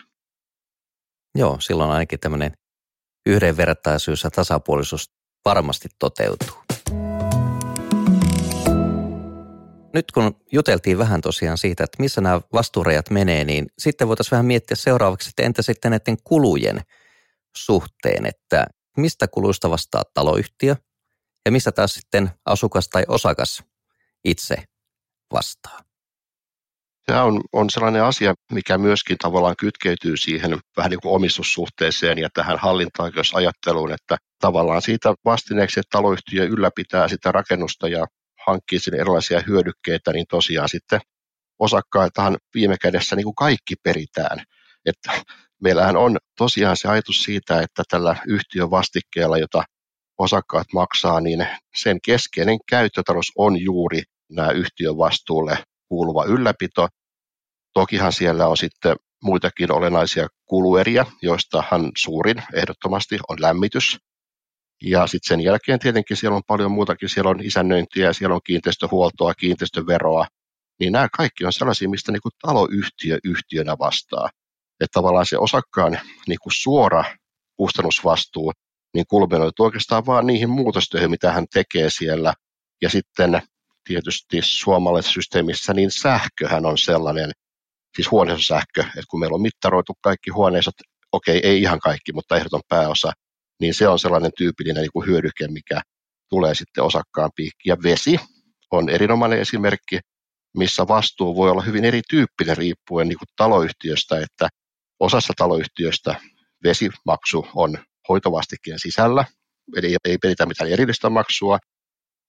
Joo, 1.35 1.57
silloin 1.61 1.91
ainakin 1.91 2.21
tämmöinen 2.21 2.53
yhdenvertaisuus 3.27 4.25
ja 4.25 4.31
tasapuolisuus 4.31 5.11
varmasti 5.45 5.89
toteutuu. 5.99 6.60
Nyt 9.93 10.13
kun 10.13 10.37
juteltiin 10.53 10.99
vähän 10.99 11.21
tosiaan 11.21 11.59
siitä, 11.59 11.85
että 11.85 12.03
missä 12.03 12.21
nämä 12.21 12.41
vastuurajat 12.53 13.11
menee, 13.11 13.45
niin 13.45 13.67
sitten 13.79 14.09
voitaisiin 14.09 14.31
vähän 14.31 14.47
miettiä 14.47 14.77
seuraavaksi, 14.77 15.29
että 15.29 15.43
entä 15.43 15.63
sitten 15.63 15.91
näiden 15.91 16.17
kulujen 16.25 16.81
suhteen, 17.57 18.27
että 18.27 18.67
mistä 18.97 19.29
kuluista 19.29 19.71
vastaa 19.71 20.03
taloyhtiö 20.15 20.77
ja 21.45 21.53
mistä 21.53 21.73
taas 21.73 21.95
sitten 21.95 22.31
asukas 22.47 22.89
tai 22.89 23.05
osakas 23.09 23.63
itse 24.25 24.57
vastaa. 25.33 25.81
Tämä 27.07 27.25
on, 27.25 27.41
on 27.53 27.71
sellainen 27.71 28.05
asia, 28.05 28.35
mikä 28.53 28.79
myöskin 28.79 29.17
tavallaan 29.19 29.57
kytkeytyy 29.59 30.17
siihen 30.17 30.59
vähän 30.77 30.91
niin 30.91 31.01
kuin 31.01 31.15
omistussuhteeseen 31.15 32.19
ja 32.19 32.29
tähän 32.35 32.59
hallintaoikeusajatteluun, 32.59 33.93
että 33.93 34.17
tavallaan 34.41 34.83
siitä 34.83 35.15
vastineeksi, 35.25 35.81
että 35.81 35.99
taloyhtiö 35.99 36.45
ylläpitää 36.45 37.09
sitä 37.09 37.33
rakennusta 37.33 37.89
ja 37.89 38.07
hankkii 38.47 38.79
sinne 38.79 38.99
erilaisia 38.99 39.43
hyödykkeitä, 39.47 40.13
niin 40.13 40.27
tosiaan 40.29 40.69
sitten 40.69 41.01
osakkailtahan 41.59 42.39
viime 42.55 42.77
kädessä 42.83 43.17
niin 43.17 43.25
kuin 43.25 43.35
kaikki 43.35 43.75
peritään. 43.83 44.45
Että 44.87 45.13
meillähän 45.63 45.97
on 45.97 46.17
tosiaan 46.39 46.77
se 46.77 46.89
ajatus 46.89 47.23
siitä, 47.23 47.61
että 47.61 47.83
tällä 47.91 48.17
yhtiön 48.27 48.71
vastikkeella, 48.71 49.39
jota 49.39 49.63
osakkaat 50.19 50.67
maksaa, 50.75 51.21
niin 51.21 51.47
sen 51.75 51.99
keskeinen 52.05 52.59
käyttötalous 52.71 53.33
on 53.37 53.61
juuri 53.61 54.03
nämä 54.31 54.51
yhtiön 54.51 54.99
vastuulle 54.99 55.65
kuuluva 55.89 56.25
ylläpito. 56.25 56.89
Tokihan 57.75 58.13
siellä 58.13 58.47
on 58.47 58.57
sitten 58.57 58.97
muitakin 59.23 59.73
olennaisia 59.73 60.29
kulueriä, 60.47 61.07
joistahan 61.23 61.93
suurin 61.97 62.43
ehdottomasti 62.55 63.19
on 63.29 63.37
lämmitys. 63.41 63.99
Ja 64.85 65.07
sitten 65.07 65.29
sen 65.29 65.45
jälkeen 65.45 65.79
tietenkin 65.79 66.17
siellä 66.17 66.37
on 66.37 66.43
paljon 66.47 66.71
muutakin, 66.71 67.09
siellä 67.09 67.31
on 67.31 67.41
isännöintiä, 67.41 68.13
siellä 68.13 68.35
on 68.35 68.41
kiinteistöhuoltoa, 68.45 69.35
kiinteistöveroa, 69.35 70.27
niin 70.81 70.93
nämä 70.93 71.09
kaikki 71.17 71.45
on 71.45 71.53
sellaisia, 71.53 71.89
mistä 71.89 72.13
niin 72.13 72.23
kuin 72.23 72.33
taloyhtiö 72.43 73.19
yhtiönä 73.25 73.77
vastaa. 73.79 74.31
Että 74.81 74.93
tavallaan 74.93 75.27
se 75.27 75.39
osakkaan 75.39 75.99
niin 76.29 76.39
kuin 76.43 76.53
suora 76.53 77.05
kustannusvastuu 77.57 78.53
niin 78.95 79.05
kulminoituu 79.09 79.67
oikeastaan 79.67 80.07
vaan 80.07 80.27
niihin 80.27 80.51
muutostöihin, 80.51 81.11
mitä 81.11 81.33
hän 81.33 81.47
tekee 81.53 81.91
siellä. 81.91 82.35
Ja 82.83 82.91
sitten 82.91 83.43
tietysti 83.85 84.39
suomalaisessa 84.43 85.15
systeemissä, 85.15 85.75
niin 85.75 85.91
sähköhän 85.91 86.67
on 86.67 86.79
sellainen, 86.79 87.31
siis 87.97 88.11
huoneistosähkö, 88.11 88.81
että 88.81 89.11
kun 89.11 89.21
meillä 89.21 89.35
on 89.35 89.43
mittaroitu 89.43 89.93
kaikki 90.03 90.31
huoneistot, 90.31 90.75
okei, 91.13 91.41
ei 91.43 91.63
ihan 91.63 91.79
kaikki, 91.79 92.13
mutta 92.13 92.37
ehdoton 92.37 92.61
pääosa, 92.69 93.13
niin 93.61 93.75
se 93.75 93.89
on 93.89 93.99
sellainen 93.99 94.31
tyypillinen 94.37 94.81
niin 94.83 94.93
kuin 94.93 95.07
hyödyke, 95.07 95.49
mikä 95.49 95.81
tulee 96.29 96.55
sitten 96.55 96.85
osakkaan 96.85 97.31
piikki. 97.37 97.69
Ja 97.69 97.77
vesi 97.83 98.21
on 98.71 98.89
erinomainen 98.89 99.41
esimerkki, 99.41 100.01
missä 100.57 100.89
vastuu 100.89 101.37
voi 101.37 101.51
olla 101.51 101.63
hyvin 101.63 101.85
erityyppinen 101.85 102.57
riippuen 102.57 103.09
niin 103.09 103.19
kuin 103.19 103.29
taloyhtiöstä, 103.37 104.21
että 104.21 104.49
osassa 105.01 105.33
taloyhtiöistä 105.37 106.15
vesimaksu 106.65 107.47
on 107.55 107.79
hoitovastikkeen 108.09 108.79
sisällä, 108.79 109.25
eli 109.77 109.97
ei 110.05 110.19
peritä 110.19 110.47
mitään 110.47 110.71
erillistä 110.71 111.11
maksua. 111.11 111.59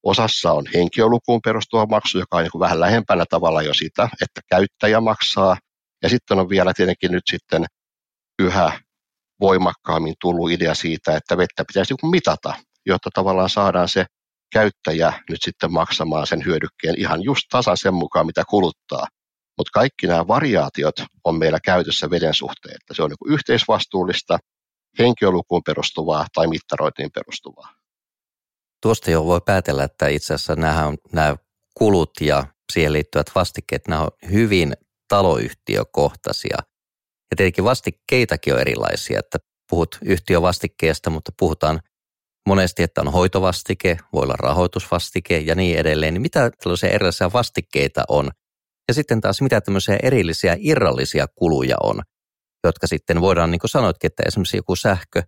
Osassa 0.04 0.52
on 0.52 0.66
henkilölukuun 0.74 1.42
perustuva 1.44 1.86
maksu, 1.86 2.20
joka 2.20 2.38
on 2.38 2.44
niin 2.44 2.52
kuin 2.52 2.60
vähän 2.60 2.80
lähempänä 2.80 3.26
tavalla 3.30 3.62
jo 3.62 3.74
sitä, 3.74 4.10
että 4.22 4.42
käyttäjä 4.50 5.02
maksaa. 5.02 5.58
Ja 6.04 6.10
sitten 6.10 6.40
on 6.40 6.50
vielä 6.50 6.74
tietenkin 6.74 7.12
nyt 7.12 7.24
sitten 7.30 7.66
yhä 8.40 8.80
voimakkaammin 9.42 10.14
tullut 10.22 10.52
idea 10.52 10.76
siitä, 10.76 11.16
että 11.16 11.38
vettä 11.38 11.64
pitäisi 11.68 11.94
niin 12.02 12.12
mitata, 12.12 12.54
jotta 12.86 13.10
tavallaan 13.14 13.50
saadaan 13.50 13.90
se 13.90 14.06
käyttäjä 14.54 15.14
nyt 15.30 15.40
sitten 15.42 15.74
maksamaan 15.74 16.28
sen 16.28 16.46
hyödykkeen 16.46 17.00
ihan 17.00 17.24
just 17.24 17.44
tasan 17.52 17.78
sen 17.78 17.94
mukaan, 17.94 18.26
mitä 18.26 18.44
kuluttaa. 18.50 19.08
Mutta 19.58 19.72
kaikki 19.74 20.08
nämä 20.08 20.28
variaatiot 20.28 20.96
on 21.24 21.36
meillä 21.36 21.60
käytössä 21.66 22.10
veden 22.10 22.34
suhteen, 22.34 22.76
että 22.76 22.94
se 22.94 23.04
on 23.04 23.10
niin 23.10 23.34
yhteisvastuullista, 23.34 24.38
henkilölukuun 25.00 25.64
perustuvaa 25.64 26.26
tai 26.34 26.48
mittarointiin 26.48 27.12
perustuvaa. 27.12 27.76
Tuosta 28.82 29.12
jo 29.12 29.26
voi 29.26 29.42
päätellä, 29.46 29.84
että 29.84 30.08
itse 30.08 30.34
asiassa 30.34 30.56
nämä, 30.56 30.88
on, 30.88 30.98
nämä 31.14 31.36
kulut 31.74 32.12
ja 32.22 32.46
siihen 32.74 32.94
liittyvät 32.94 33.32
vastikkeet, 33.36 33.88
nämä 33.88 34.02
on 34.02 34.10
hyvin 34.32 34.74
taloyhtiökohtaisia. 35.08 36.58
Ja 37.32 37.36
tietenkin 37.36 37.64
vastikkeitakin 37.64 38.54
on 38.54 38.60
erilaisia, 38.60 39.20
että 39.20 39.38
puhut 39.70 39.98
yhtiövastikkeesta, 40.06 41.10
mutta 41.10 41.32
puhutaan 41.40 41.80
monesti, 42.48 42.84
että 42.84 43.02
on 43.02 43.12
hoitovastike, 43.12 43.98
voi 44.14 44.24
olla 44.24 44.36
rahoitusvastike 44.40 45.38
ja 45.38 45.56
niin 45.56 45.78
edelleen. 45.78 46.14
Niin 46.14 46.22
mitä 46.22 46.52
tällaisia 46.64 46.90
erilaisia 46.90 47.34
vastikkeita 47.34 48.04
on? 48.08 48.32
Ja 48.88 48.94
sitten 48.94 49.22
taas 49.22 49.42
mitä 49.42 49.62
tämmöisiä 49.62 49.98
erillisiä 50.04 50.58
irrallisia 50.60 51.26
kuluja 51.36 51.76
on, 51.84 52.02
jotka 52.64 52.88
sitten 52.88 53.22
voidaan, 53.22 53.52
niin 53.52 53.60
kuin 53.60 53.70
sanoitkin, 53.70 54.08
että 54.08 54.24
esimerkiksi 54.28 54.58
joku 54.58 54.76
sähkö, 54.76 55.24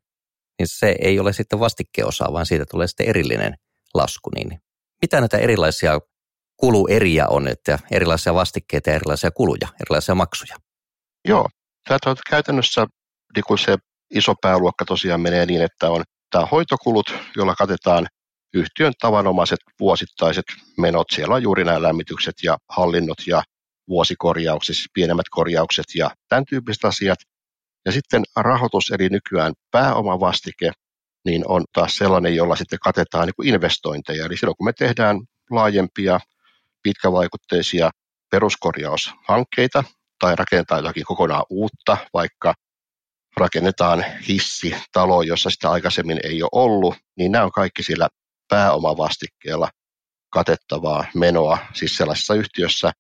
niin 0.60 0.68
se 0.68 0.96
ei 1.00 1.20
ole 1.20 1.34
sitten 1.34 1.60
vastikkeosa, 1.60 2.34
vaan 2.34 2.46
siitä 2.46 2.66
tulee 2.72 2.88
sitten 2.88 3.10
erillinen 3.10 3.54
lasku. 3.94 4.30
Niin 4.36 4.60
mitä 5.02 5.20
näitä 5.20 5.38
erilaisia 5.38 6.00
kulueriä 6.58 7.28
on, 7.28 7.48
että 7.48 7.80
erilaisia 7.92 8.34
vastikkeita 8.34 8.90
ja 8.90 8.96
erilaisia 8.96 9.32
kuluja, 9.32 9.68
erilaisia 9.82 10.16
maksuja? 10.16 10.56
Joo, 11.28 11.48
tämä 11.88 12.00
on 12.06 12.16
käytännössä 12.30 12.88
niin 13.36 13.58
se 13.58 13.78
iso 14.14 14.34
pääluokka 14.42 14.86
tosiaan 14.86 15.22
menee 15.22 15.46
niin, 15.46 15.62
että 15.62 15.90
on 15.90 16.04
tämä 16.32 16.46
hoitokulut, 16.46 17.14
joilla 17.36 17.56
katetaan 17.56 18.08
yhtiön 18.54 18.94
tavanomaiset 19.02 19.60
vuosittaiset 19.80 20.46
menot. 20.78 21.08
Siellä 21.12 21.36
on 21.36 21.44
juuri 21.44 21.64
nämä 21.64 21.82
lämmitykset 21.82 22.36
ja 22.44 22.58
hallinnot 22.70 23.18
ja 23.28 23.44
vuosikorjaukset, 23.88 24.76
siis 24.76 24.90
pienemmät 24.94 25.26
korjaukset 25.32 25.86
ja 25.96 26.12
tämän 26.30 26.46
tyyppiset 26.50 26.86
asiat. 26.86 27.20
Ja 27.86 27.92
sitten 27.92 28.24
rahoitus, 28.36 28.92
eli 28.92 29.10
nykyään 29.10 29.54
pääomavastike, 29.72 30.72
niin 31.26 31.44
on 31.48 31.64
taas 31.74 31.96
sellainen, 31.96 32.36
jolla 32.36 32.56
sitten 32.56 32.80
katetaan 32.80 33.26
niin 33.26 33.36
kuin 33.36 33.48
investointeja. 33.48 34.26
Eli 34.26 34.38
silloin 34.38 34.58
kun 34.58 34.66
me 34.66 34.74
tehdään 34.74 35.20
laajempia, 35.50 36.20
pitkävaikutteisia 36.84 37.90
peruskorjaushankkeita 38.32 39.84
tai 40.24 40.36
rakentaa 40.36 40.78
jotakin 40.78 41.06
kokonaan 41.06 41.46
uutta, 41.50 41.98
vaikka 42.14 42.54
rakennetaan 43.38 44.06
hissi 44.28 44.76
talo, 44.92 45.22
jossa 45.22 45.50
sitä 45.50 45.72
aikaisemmin 45.72 46.20
ei 46.24 46.44
ole 46.44 46.50
ollut, 46.52 46.96
niin 47.18 47.32
nämä 47.32 47.44
on 47.44 47.52
kaikki 47.52 47.84
sillä 47.84 48.08
pääomavastikkeella 48.50 49.70
katettavaa 50.34 51.06
menoa, 51.16 51.58
siis 51.74 51.98
sellaisessa 51.98 52.34
yhtiössä, 52.34 52.92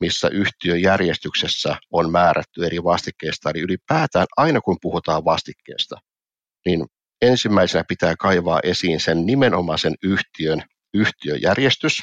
missä 0.00 0.28
yhtiöjärjestyksessä 0.28 1.76
on 1.92 2.12
määrätty 2.12 2.66
eri 2.66 2.84
vastikkeista, 2.84 3.50
eli 3.50 3.60
ylipäätään 3.60 4.26
aina 4.36 4.60
kun 4.60 4.78
puhutaan 4.82 5.24
vastikkeesta, 5.24 5.96
niin 6.66 6.86
ensimmäisenä 7.22 7.84
pitää 7.88 8.14
kaivaa 8.16 8.60
esiin 8.62 9.00
sen 9.00 9.26
nimenomaisen 9.26 9.94
yhtiön 10.02 10.62
yhtiöjärjestys 10.94 12.02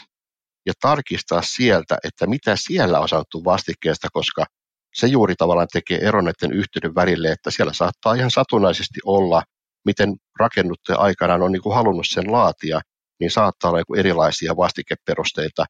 ja 0.66 0.74
tarkistaa 0.82 1.42
sieltä, 1.42 1.98
että 2.04 2.28
mitä 2.28 2.56
siellä 2.56 3.00
on 3.00 3.10
sanottu 3.10 3.46
vastikkeesta, 3.46 4.08
koska 4.14 4.46
se 4.94 5.08
juuri 5.08 5.36
tavallaan 5.36 5.68
tekee 5.74 6.00
eron 6.02 6.26
näiden 6.26 6.58
yhtiöiden 6.58 6.96
välille, 6.96 7.32
että 7.32 7.52
siellä 7.52 7.74
saattaa 7.74 8.14
ihan 8.14 8.32
satunnaisesti 8.32 9.00
olla 9.06 9.44
miten 9.86 10.16
rakennuttaja 10.40 10.98
aikanaan 10.98 11.42
on 11.42 11.52
niin 11.52 11.62
kuin 11.62 11.76
halunnut 11.76 12.06
sen 12.10 12.32
laatia, 12.32 12.82
niin 13.20 13.32
saattaa 13.32 13.72
olla 13.72 13.82
erilaisia 13.98 14.58
vastikeperusteita. 14.58 15.66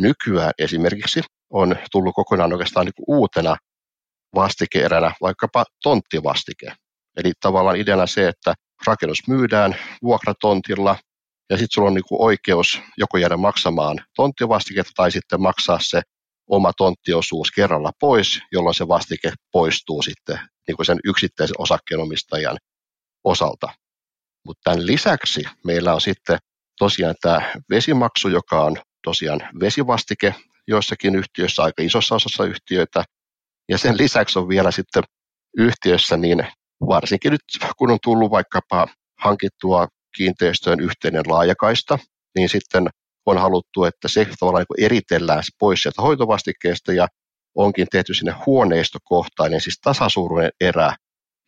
Nykyään 0.00 0.52
esimerkiksi 0.58 1.20
on 1.50 1.76
tullut 1.92 2.14
kokonaan 2.14 2.52
oikeastaan 2.52 2.86
niin 2.86 2.94
kuin 2.96 3.18
uutena 3.18 3.56
vastikeeränä 4.34 5.12
vaikkapa 5.20 5.64
tonttivastike. 5.82 6.72
Eli 7.16 7.32
tavallaan 7.40 7.76
ideana 7.76 8.06
se, 8.06 8.28
että 8.28 8.54
rakennus 8.86 9.28
myydään 9.28 9.76
vuokratontilla 10.02 10.96
ja 11.50 11.56
sitten 11.56 11.74
sulla 11.74 11.88
on 11.88 11.94
niin 11.94 12.04
kuin 12.08 12.22
oikeus 12.22 12.80
joko 12.98 13.18
jäädä 13.18 13.36
maksamaan 13.36 13.98
tonttivastiketta 14.16 14.92
tai 14.96 15.10
sitten 15.10 15.40
maksaa 15.40 15.78
se 15.80 16.02
oma 16.50 16.72
tonttiosuus 16.72 17.50
kerralla 17.50 17.90
pois, 18.00 18.40
jolloin 18.52 18.74
se 18.74 18.88
vastike 18.88 19.32
poistuu 19.52 20.02
sitten 20.02 20.38
niin 20.68 20.76
kuin 20.76 20.86
sen 20.86 20.98
yksittäisen 21.04 21.56
osakkeenomistajan 21.58 22.56
osalta. 23.24 23.68
Mutta 24.46 24.60
tämän 24.64 24.86
lisäksi 24.86 25.42
meillä 25.64 25.94
on 25.94 26.00
sitten 26.00 26.38
tosiaan 26.78 27.14
tämä 27.20 27.52
vesimaksu, 27.70 28.28
joka 28.28 28.64
on 28.64 28.76
tosiaan 29.04 29.40
vesivastike 29.60 30.34
joissakin 30.68 31.16
yhtiöissä, 31.16 31.62
aika 31.62 31.82
isossa 31.82 32.14
osassa 32.14 32.44
yhtiöitä. 32.44 33.04
Ja 33.68 33.78
sen 33.78 33.98
lisäksi 33.98 34.38
on 34.38 34.48
vielä 34.48 34.70
sitten 34.70 35.02
yhtiössä, 35.58 36.16
niin 36.16 36.46
varsinkin 36.88 37.32
nyt 37.32 37.40
kun 37.76 37.90
on 37.90 37.98
tullut 38.02 38.30
vaikkapa 38.30 38.88
hankittua 39.18 39.88
kiinteistöön 40.16 40.80
yhteinen 40.80 41.22
laajakaista, 41.26 41.98
niin 42.36 42.48
sitten 42.48 42.88
on 43.26 43.38
haluttu, 43.38 43.84
että 43.84 44.08
se 44.08 44.26
tavallaan 44.40 44.64
niin 44.68 44.86
eritellään 44.86 45.42
pois 45.58 45.82
sieltä 45.82 46.02
hoitovastikkeesta 46.02 46.92
ja 46.92 47.08
onkin 47.54 47.86
tehty 47.90 48.14
sinne 48.14 48.34
huoneistokohtainen, 48.46 49.60
siis 49.60 49.78
tasasuuruinen 49.80 50.50
erä, 50.60 50.96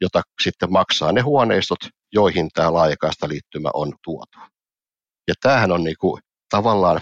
jota 0.00 0.22
sitten 0.42 0.72
maksaa 0.72 1.12
ne 1.12 1.20
huoneistot, 1.20 1.78
joihin 2.12 2.48
tämä 2.54 2.72
laajakaista 2.72 3.28
liittymä 3.28 3.70
on 3.74 3.92
tuotu. 4.04 4.38
Ja 5.28 5.34
tämähän 5.42 5.72
on 5.72 5.84
niin 5.84 5.96
kuin, 6.00 6.22
tavallaan, 6.50 7.00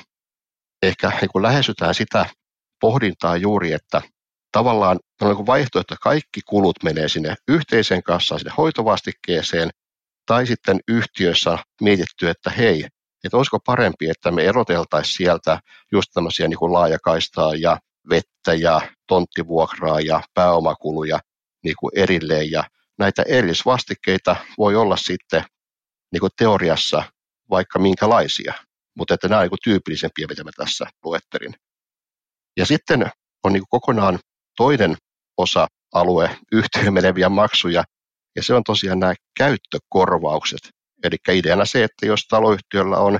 ehkä 0.82 1.12
niin 1.20 1.30
kuin 1.32 1.42
lähestytään 1.42 1.94
sitä 1.94 2.26
pohdintaa 2.80 3.36
juuri, 3.36 3.72
että 3.72 4.02
tavallaan 4.52 4.98
on 5.20 5.36
niin 5.36 5.46
vaihtoehto, 5.46 5.80
että 5.80 6.02
kaikki 6.02 6.40
kulut 6.46 6.82
menee 6.82 7.08
sinne 7.08 7.34
yhteiseen 7.48 8.02
kassaan, 8.02 8.38
sinne 8.38 8.52
hoitovastikkeeseen, 8.56 9.70
tai 10.26 10.46
sitten 10.46 10.80
yhtiössä 10.88 11.58
mietitty, 11.80 12.28
että 12.28 12.50
hei, 12.50 12.86
että 13.26 13.36
olisiko 13.36 13.58
parempi, 13.66 14.10
että 14.10 14.30
me 14.30 14.44
eroteltaisiin 14.44 15.16
sieltä 15.16 15.60
just 15.92 16.10
tämmöisiä 16.14 16.48
niin 16.48 16.58
kuin 16.58 16.72
laajakaistaa 16.72 17.54
ja 17.54 17.78
vettä 18.10 18.54
ja 18.54 18.80
tonttivuokraa 19.08 20.00
ja 20.00 20.20
pääomakuluja 20.34 21.20
niin 21.64 21.74
kuin 21.78 21.90
erilleen. 21.94 22.50
Ja 22.50 22.64
näitä 22.98 23.22
erillisvastikkeita 23.22 24.36
voi 24.58 24.76
olla 24.76 24.96
sitten 24.96 25.44
niin 26.12 26.20
kuin 26.20 26.30
teoriassa 26.38 27.02
vaikka 27.50 27.78
minkälaisia, 27.78 28.54
mutta 28.96 29.14
että 29.14 29.28
nämä 29.28 29.40
on 29.40 29.48
niin 29.48 29.58
tyypillisempiä, 29.64 30.26
mitä 30.28 30.44
mä 30.44 30.50
tässä 30.56 30.86
luettelin. 31.04 31.54
Ja 32.56 32.66
sitten 32.66 33.10
on 33.44 33.52
niin 33.52 33.64
kokonaan 33.68 34.18
toinen 34.56 34.96
osa-alue 35.36 36.36
yhtiöön 36.52 36.94
meneviä 36.94 37.28
maksuja, 37.28 37.84
ja 38.36 38.42
se 38.42 38.54
on 38.54 38.64
tosiaan 38.64 38.98
nämä 38.98 39.14
käyttökorvaukset. 39.38 40.75
Eli 41.04 41.16
ideana 41.32 41.64
se, 41.64 41.84
että 41.84 42.06
jos 42.06 42.20
taloyhtiöllä 42.28 42.98
on 42.98 43.18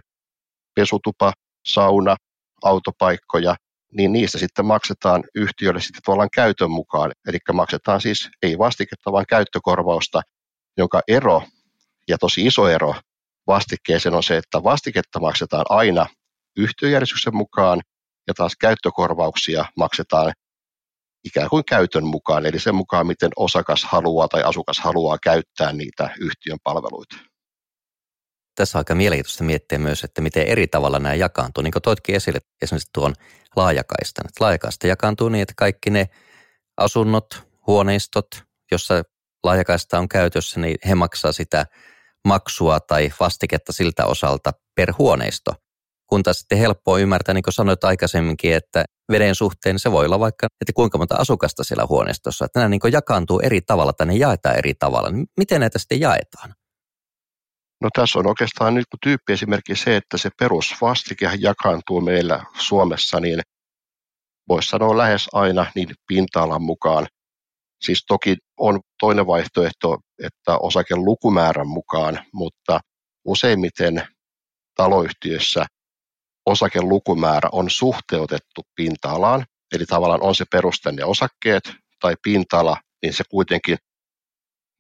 pesutupa, 0.75 1.33
sauna, 1.67 2.17
autopaikkoja, 2.65 3.57
niin 3.93 4.13
niistä 4.13 4.39
sitten 4.39 4.67
maksetaan 4.67 5.25
yhtiölle 5.35 5.81
sitten 5.81 6.03
tavallaan 6.03 6.29
käytön 6.35 6.71
mukaan. 6.71 7.13
Eli 7.29 7.39
maksetaan 7.53 8.01
siis 8.01 8.29
ei 8.43 8.59
vastiketta, 8.59 9.13
vaan 9.13 9.25
käyttökorvausta, 9.29 10.23
jonka 10.77 11.01
ero, 11.09 11.43
ja 12.09 12.19
tosi 12.19 12.47
iso 12.47 12.69
ero 12.69 12.95
vastikkeeseen 13.47 14.15
on 14.15 14.23
se, 14.23 14.37
että 14.37 14.63
vastiketta 14.63 15.21
maksetaan 15.21 15.65
aina 15.69 16.07
yhtiöjärjestyksen 16.57 17.37
mukaan, 17.37 17.81
ja 18.27 18.35
taas 18.35 18.57
käyttökorvauksia 18.61 19.65
maksetaan 19.77 20.33
ikään 21.25 21.49
kuin 21.49 21.65
käytön 21.65 22.07
mukaan, 22.07 22.47
eli 22.47 22.59
sen 22.59 22.75
mukaan, 22.75 23.07
miten 23.07 23.31
osakas 23.37 23.85
haluaa 23.85 24.29
tai 24.29 24.43
asukas 24.43 24.79
haluaa 24.79 25.19
käyttää 25.23 25.73
niitä 25.73 26.11
yhtiön 26.21 26.59
palveluita. 26.65 27.17
Tässä 28.57 28.79
on 28.79 28.81
aika 28.81 28.95
mielenkiintoista 28.95 29.45
miettiä 29.45 29.79
myös, 29.79 30.05
että 30.05 30.21
miten 30.21 30.47
eri 30.47 30.67
tavalla 30.67 30.99
nämä 30.99 31.15
jakaantuu. 31.15 31.63
Niin 31.63 31.73
kuin 31.73 31.83
toitkin 31.83 32.15
esille 32.15 32.39
esimerkiksi 32.63 32.91
tuon 32.93 33.15
laajakaistan. 33.57 34.27
Että 34.29 34.45
laajakaista 34.45 34.87
jakaantuu 34.87 35.29
niin, 35.29 35.43
että 35.43 35.55
kaikki 35.57 35.91
ne 35.91 36.09
asunnot, 36.77 37.43
huoneistot, 37.67 38.27
jossa 38.71 39.03
laajakaista 39.45 39.99
on 39.99 40.09
käytössä, 40.09 40.61
niin 40.61 40.77
he 40.89 40.95
maksaa 40.95 41.33
sitä 41.33 41.67
maksua 42.25 42.81
tai 42.81 43.13
vastiketta 43.21 43.73
siltä 43.73 44.07
osalta 44.07 44.53
per 44.75 44.93
huoneisto. 44.99 45.53
Kun 46.07 46.23
taas 46.23 46.39
sitten 46.39 46.59
helppoa 46.59 46.99
ymmärtää, 46.99 47.35
niin 47.35 47.43
kuin 47.43 47.55
sanoit 47.55 47.85
aikaisemminkin, 47.85 48.55
että 48.55 48.85
veden 49.13 49.35
suhteen 49.35 49.79
se 49.79 49.93
voi 49.93 50.05
olla 50.05 50.21
vaikka, 50.21 50.47
että 50.61 50.73
kuinka 50.75 50.99
monta 50.99 51.15
asukasta 51.15 51.65
siellä 51.65 51.87
huoneistossa. 51.89 52.45
Että 52.45 52.61
nämä 52.61 52.69
niin 52.69 52.81
jakaantuu 52.93 53.41
eri 53.41 53.61
tavalla 53.61 53.93
tai 53.93 54.07
ne 54.07 54.15
jaetaan 54.15 54.57
eri 54.57 54.75
tavalla. 54.75 55.11
Miten 55.37 55.61
näitä 55.61 55.79
sitten 55.79 56.01
jaetaan? 56.01 56.55
No 57.81 57.89
tässä 57.97 58.19
on 58.19 58.27
oikeastaan 58.27 58.75
nyt 58.75 58.87
tyyppiesimerkki 59.03 59.77
se, 59.77 59.97
että 59.97 60.19
se 60.19 60.31
perusvastike 60.39 61.31
jakaantuu 61.39 62.01
meillä 62.01 62.45
Suomessa, 62.59 63.21
niin 63.21 63.41
voisi 64.49 64.69
sanoa 64.69 64.97
lähes 64.97 65.29
aina 65.33 65.67
niin 65.75 65.89
pinta-alan 66.07 66.63
mukaan. 66.63 67.07
Siis 67.85 68.05
toki 68.09 68.37
on 68.57 68.81
toinen 69.01 69.27
vaihtoehto, 69.27 69.99
että 70.23 70.59
osaken 70.59 71.05
lukumäärän 71.05 71.69
mukaan, 71.69 72.19
mutta 72.33 72.81
useimmiten 73.25 74.09
taloyhtiössä 74.75 75.67
osaken 76.47 76.89
lukumäärä 76.89 77.49
on 77.53 77.71
suhteutettu 77.71 78.63
pinta-alaan, 78.75 79.45
eli 79.73 79.87
tavallaan 79.87 80.23
on 80.23 80.35
se 80.35 80.45
peruste 80.51 80.93
ja 80.99 81.07
osakkeet 81.07 81.63
tai 82.01 82.15
pinta-ala, 82.23 82.77
niin 83.03 83.13
se 83.13 83.25
kuitenkin 83.31 83.77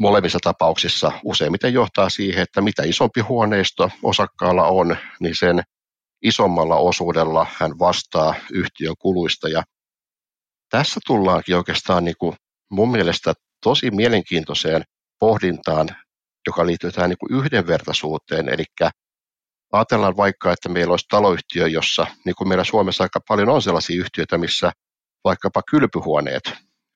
molemmissa 0.00 0.38
tapauksissa 0.42 1.12
useimmiten 1.24 1.72
johtaa 1.72 2.08
siihen, 2.08 2.42
että 2.42 2.60
mitä 2.60 2.82
isompi 2.82 3.20
huoneisto 3.20 3.90
osakkaalla 4.02 4.64
on, 4.66 4.96
niin 5.20 5.34
sen 5.34 5.62
isommalla 6.22 6.76
osuudella 6.76 7.46
hän 7.58 7.78
vastaa 7.78 8.34
yhtiön 8.52 8.94
kuluista. 8.98 9.48
Ja 9.48 9.62
tässä 10.70 11.00
tullaankin 11.06 11.56
oikeastaan 11.56 12.04
niin 12.04 12.16
kuin 12.18 12.36
mun 12.70 12.90
mielestä 12.90 13.34
tosi 13.62 13.90
mielenkiintoiseen 13.90 14.82
pohdintaan, 15.18 15.88
joka 16.46 16.66
liittyy 16.66 16.92
tähän 16.92 17.10
niin 17.10 17.18
kuin 17.18 17.32
yhdenvertaisuuteen. 17.32 18.48
Eli 18.48 18.64
ajatellaan 19.72 20.16
vaikka, 20.16 20.52
että 20.52 20.68
meillä 20.68 20.90
olisi 20.90 21.06
taloyhtiö, 21.08 21.66
jossa, 21.66 22.06
niin 22.24 22.34
kuin 22.34 22.48
meillä 22.48 22.64
Suomessa 22.64 23.04
aika 23.04 23.20
paljon 23.28 23.48
on 23.48 23.62
sellaisia 23.62 24.00
yhtiöitä, 24.00 24.38
missä 24.38 24.72
vaikkapa 25.24 25.62
kylpyhuoneet, 25.70 26.42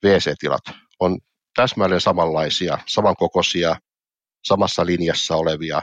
WC-tilat 0.04 0.62
on 1.00 1.18
täsmälleen 1.54 2.00
samanlaisia, 2.00 2.78
samankokoisia, 2.86 3.76
samassa 4.44 4.86
linjassa 4.86 5.36
olevia, 5.36 5.82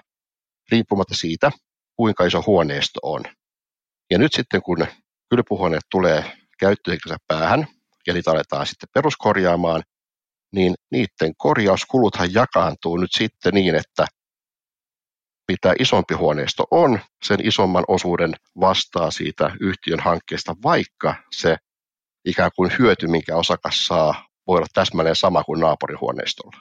riippumatta 0.72 1.16
siitä, 1.16 1.52
kuinka 1.96 2.26
iso 2.26 2.44
huoneisto 2.48 3.00
on. 3.04 3.24
Ja 4.12 4.18
nyt 4.18 4.34
sitten, 4.34 4.62
kun 4.62 4.88
kylpyhuoneet 5.30 5.84
tulee 5.92 6.38
käyttöikänsä 6.60 7.18
päähän, 7.28 7.68
ja 8.08 8.14
niitä 8.14 8.32
aletaan 8.32 8.68
sitten 8.68 8.90
peruskorjaamaan, 8.94 9.84
niin 10.54 10.76
niiden 10.92 11.36
korjauskuluthan 11.38 12.34
jakaantuu 12.34 12.98
nyt 12.98 13.12
sitten 13.18 13.54
niin, 13.54 13.76
että 13.76 14.06
mitä 15.52 15.74
isompi 15.80 16.14
huoneisto 16.14 16.64
on, 16.72 17.00
sen 17.24 17.48
isomman 17.48 17.84
osuuden 17.88 18.34
vastaa 18.60 19.12
siitä 19.12 19.52
yhtiön 19.62 20.00
hankkeesta, 20.00 20.56
vaikka 20.64 21.16
se 21.32 21.58
ikään 22.26 22.52
kuin 22.56 22.72
hyöty, 22.80 23.08
minkä 23.08 23.36
osakas 23.36 23.86
saa, 23.88 24.27
voi 24.48 24.58
olla 24.58 24.68
täsmälleen 24.74 25.16
sama 25.16 25.44
kuin 25.44 25.60
naapurihuoneistolla. 25.60 26.58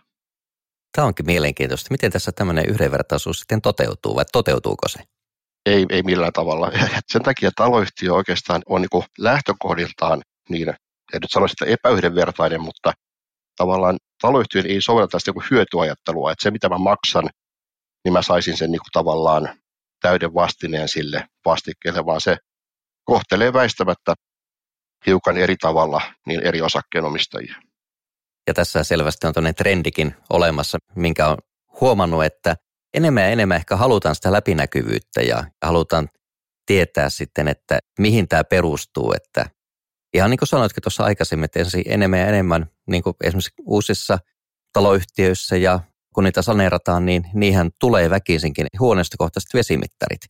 Tämä 0.97 1.07
onkin 1.07 1.27
mielenkiintoista. 1.27 1.89
Miten 1.91 2.13
tässä 2.13 2.33
tämmöinen 2.33 2.65
yhdenvertaisuus 2.69 3.39
sitten 3.39 3.63
toteutuu 3.63 4.17
vai 4.17 4.25
toteutuuko 4.33 4.89
se? 4.89 4.99
Ei, 5.67 5.87
ei 5.91 6.03
millään 6.03 6.33
tavalla. 6.33 6.73
Sen 7.13 7.23
takia 7.23 7.51
taloyhtiö 7.57 8.15
oikeastaan 8.15 8.63
on 8.67 8.81
niin 8.81 9.05
lähtökohdiltaan 9.19 10.23
niin, 10.49 10.69
en 10.69 11.21
nyt 11.23 11.31
sanoisi, 11.31 11.55
että 11.61 11.75
epäyhdenvertainen, 11.75 12.61
mutta 12.61 12.93
tavallaan 13.57 13.99
taloyhtiön 14.23 14.67
ei 14.67 14.83
sovelleta 14.83 15.19
sitä 15.19 15.33
hyötyajattelua, 15.51 16.33
että 16.33 16.43
se 16.43 16.51
mitä 16.51 16.69
mä 16.69 16.79
maksan, 16.79 17.31
niin 18.05 18.13
mä 18.13 18.23
saisin 18.23 18.57
sen 18.57 18.71
niin 18.71 18.81
kuin 18.81 18.93
tavallaan 18.93 19.49
täyden 20.03 20.35
vastineen 20.35 20.89
sille 20.89 21.29
vastikkeelle, 21.45 22.07
vaan 22.07 22.21
se 22.21 22.37
kohtelee 23.05 23.53
väistämättä 23.53 24.15
hiukan 25.07 25.37
eri 25.37 25.57
tavalla 25.57 26.01
niin 26.27 26.41
eri 26.41 26.63
osakkeenomistajia. 26.63 27.55
Ja 28.47 28.55
tässä 28.55 28.85
selvästi 28.85 29.27
on 29.27 29.33
tämmöinen 29.33 29.55
trendikin 29.55 30.15
olemassa, 30.31 30.79
minkä 30.95 31.29
on 31.29 31.37
huomannut, 31.81 32.25
että 32.25 32.57
enemmän 32.95 33.23
ja 33.23 33.29
enemmän 33.29 33.57
ehkä 33.57 33.77
halutaan 33.77 34.15
sitä 34.15 34.33
läpinäkyvyyttä 34.33 35.23
ja 35.23 35.45
halutaan 35.63 36.09
tietää 36.67 37.11
sitten, 37.11 37.49
että 37.49 37.79
mihin 37.99 38.29
tämä 38.29 38.45
perustuu. 38.45 39.13
Että 39.13 39.47
ihan 40.15 40.31
niin 40.31 40.39
kuin 40.39 40.49
sanoitkin 40.49 40.83
tuossa 40.83 41.05
aikaisemmin, 41.05 41.45
että 41.45 41.59
ensin 41.59 41.83
enemmän 41.87 42.21
ja 42.21 42.27
enemmän 42.27 42.67
niin 42.87 43.03
kuin 43.03 43.17
esimerkiksi 43.23 43.55
uusissa 43.67 44.19
taloyhtiöissä 44.73 45.57
ja 45.57 45.81
kun 46.15 46.25
niitä 46.25 46.43
saneerataan, 46.43 47.07
niin 47.07 47.27
niihin 47.35 47.71
tulee 47.81 48.11
väkisinkin 48.11 48.67
huoneistokohtaiset 48.81 49.55
vesimittarit. 49.55 50.21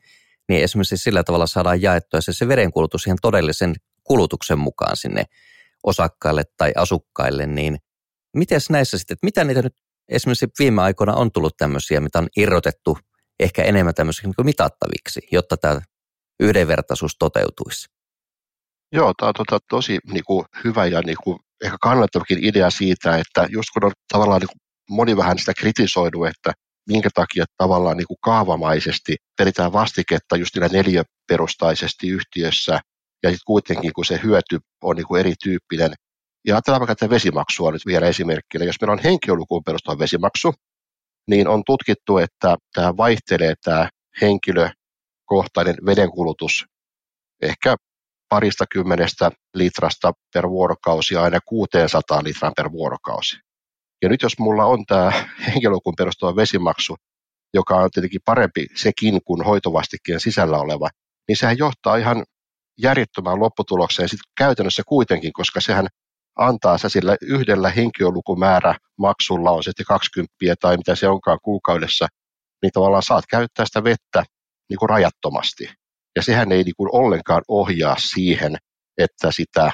Niin 0.48 0.64
esimerkiksi 0.64 0.96
sillä 0.96 1.24
tavalla 1.24 1.46
saadaan 1.46 1.82
jaettua 1.82 2.20
se, 2.20 2.32
se 2.32 2.48
vedenkulutus 2.48 3.06
ihan 3.06 3.18
todellisen 3.22 3.74
kulutuksen 4.04 4.58
mukaan 4.58 4.96
sinne 4.96 5.24
osakkaille 5.84 6.42
tai 6.56 6.72
asukkaille, 6.76 7.46
niin 7.46 7.78
miten 8.36 8.60
näissä 8.70 8.98
sitten, 8.98 9.14
että 9.14 9.26
mitä 9.26 9.44
niitä 9.44 9.62
nyt 9.62 9.74
esimerkiksi 10.08 10.46
viime 10.58 10.82
aikoina 10.82 11.14
on 11.14 11.32
tullut 11.32 11.56
tämmöisiä, 11.56 12.00
mitä 12.00 12.18
on 12.18 12.28
irrotettu 12.36 12.98
ehkä 13.40 13.62
enemmän 13.62 13.94
tämmöisiä 13.94 14.24
niin 14.24 14.46
mitattaviksi, 14.46 15.20
jotta 15.32 15.56
tämä 15.56 15.80
yhdenvertaisuus 16.40 17.16
toteutuisi? 17.18 17.86
Joo, 18.92 19.14
tämä 19.18 19.28
on 19.28 19.34
tota, 19.34 19.58
tosi 19.68 19.98
niin 20.12 20.24
kuin, 20.24 20.44
hyvä 20.64 20.86
ja 20.86 21.00
niin 21.00 21.16
kuin, 21.24 21.38
ehkä 21.64 21.76
kannattavakin 21.80 22.44
idea 22.44 22.70
siitä, 22.70 23.16
että 23.16 23.46
just 23.50 23.68
kun 23.74 23.84
on 23.84 23.92
tavallaan 24.12 24.40
niin 24.40 24.48
kuin, 24.48 24.60
moni 24.90 25.16
vähän 25.16 25.38
sitä 25.38 25.54
kritisoinut, 25.54 26.26
että 26.26 26.52
minkä 26.88 27.08
takia 27.14 27.44
tavallaan 27.56 27.96
niin 27.96 28.06
kuin 28.06 28.18
kaavamaisesti 28.20 29.16
peritään 29.38 29.72
vastiketta 29.72 30.36
just 30.36 30.54
niillä 30.54 30.68
neljäperustaisesti 30.68 32.08
yhtiössä, 32.08 32.72
ja 33.22 33.30
sitten 33.30 33.44
kuitenkin 33.46 33.92
kun 33.92 34.04
se 34.04 34.20
hyöty 34.22 34.58
on 34.82 34.96
niin 34.96 35.06
kuin 35.06 35.20
erityyppinen. 35.20 35.92
Ja 36.46 36.54
ajatellaan 36.54 36.80
vaikka 36.80 36.94
tätä 36.94 37.10
vesimaksua 37.10 37.72
nyt 37.72 37.86
vielä 37.86 38.06
esimerkkinä. 38.06 38.64
Jos 38.64 38.76
meillä 38.80 38.92
on 38.92 39.02
henkilölukuun 39.04 39.64
perustuva 39.64 39.98
vesimaksu, 39.98 40.54
niin 41.30 41.48
on 41.48 41.62
tutkittu, 41.66 42.18
että 42.18 42.56
tämä 42.74 42.96
vaihtelee 42.96 43.54
tämä 43.64 43.88
henkilökohtainen 44.20 45.76
vedenkulutus 45.86 46.64
ehkä 47.42 47.76
parista 48.28 48.64
kymmenestä 48.70 49.30
litrasta 49.54 50.12
per 50.34 50.48
vuorokausi 50.48 51.16
aina 51.16 51.38
600 51.46 52.24
litran 52.24 52.52
per 52.56 52.72
vuorokausi. 52.72 53.36
Ja 54.02 54.08
nyt 54.08 54.22
jos 54.22 54.38
mulla 54.38 54.64
on 54.64 54.86
tämä 54.86 55.12
henkilölukuun 55.46 55.96
perustuva 55.96 56.36
vesimaksu, 56.36 56.96
joka 57.54 57.76
on 57.76 57.90
tietenkin 57.90 58.20
parempi 58.24 58.66
sekin 58.74 59.20
kuin 59.24 59.44
hoitovastikkeen 59.44 60.20
sisällä 60.20 60.58
oleva, 60.58 60.88
niin 61.28 61.36
sehän 61.36 61.58
johtaa 61.58 61.96
ihan 61.96 62.24
järjettömään 62.82 63.40
lopputulokseen 63.40 64.08
sitten 64.08 64.32
käytännössä 64.38 64.82
kuitenkin, 64.86 65.32
koska 65.32 65.60
sehän 65.60 65.86
antaa 66.36 66.78
se 66.78 66.88
sillä 66.88 67.16
yhdellä 67.22 67.70
henkilölukumäärä 67.70 68.74
maksulla 68.98 69.50
on 69.50 69.64
sitten 69.64 69.86
20 69.86 70.34
tai 70.60 70.76
mitä 70.76 70.94
se 70.94 71.08
onkaan 71.08 71.38
kuukaudessa, 71.42 72.06
niin 72.62 72.72
tavallaan 72.72 73.02
saat 73.02 73.24
käyttää 73.30 73.66
sitä 73.66 73.84
vettä 73.84 74.24
niin 74.70 74.78
kuin 74.78 74.88
rajattomasti. 74.88 75.70
Ja 76.16 76.22
sehän 76.22 76.52
ei 76.52 76.62
niin 76.62 76.74
kuin 76.76 76.90
ollenkaan 76.92 77.42
ohjaa 77.48 77.96
siihen, 77.98 78.56
että 78.98 79.32
sitä 79.32 79.72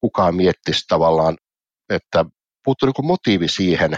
kukaan 0.00 0.34
miettisi 0.34 0.84
tavallaan, 0.88 1.36
että 1.90 2.24
puuttuu 2.64 2.86
niin 2.86 2.94
kuin 2.94 3.06
motiivi 3.06 3.48
siihen 3.48 3.96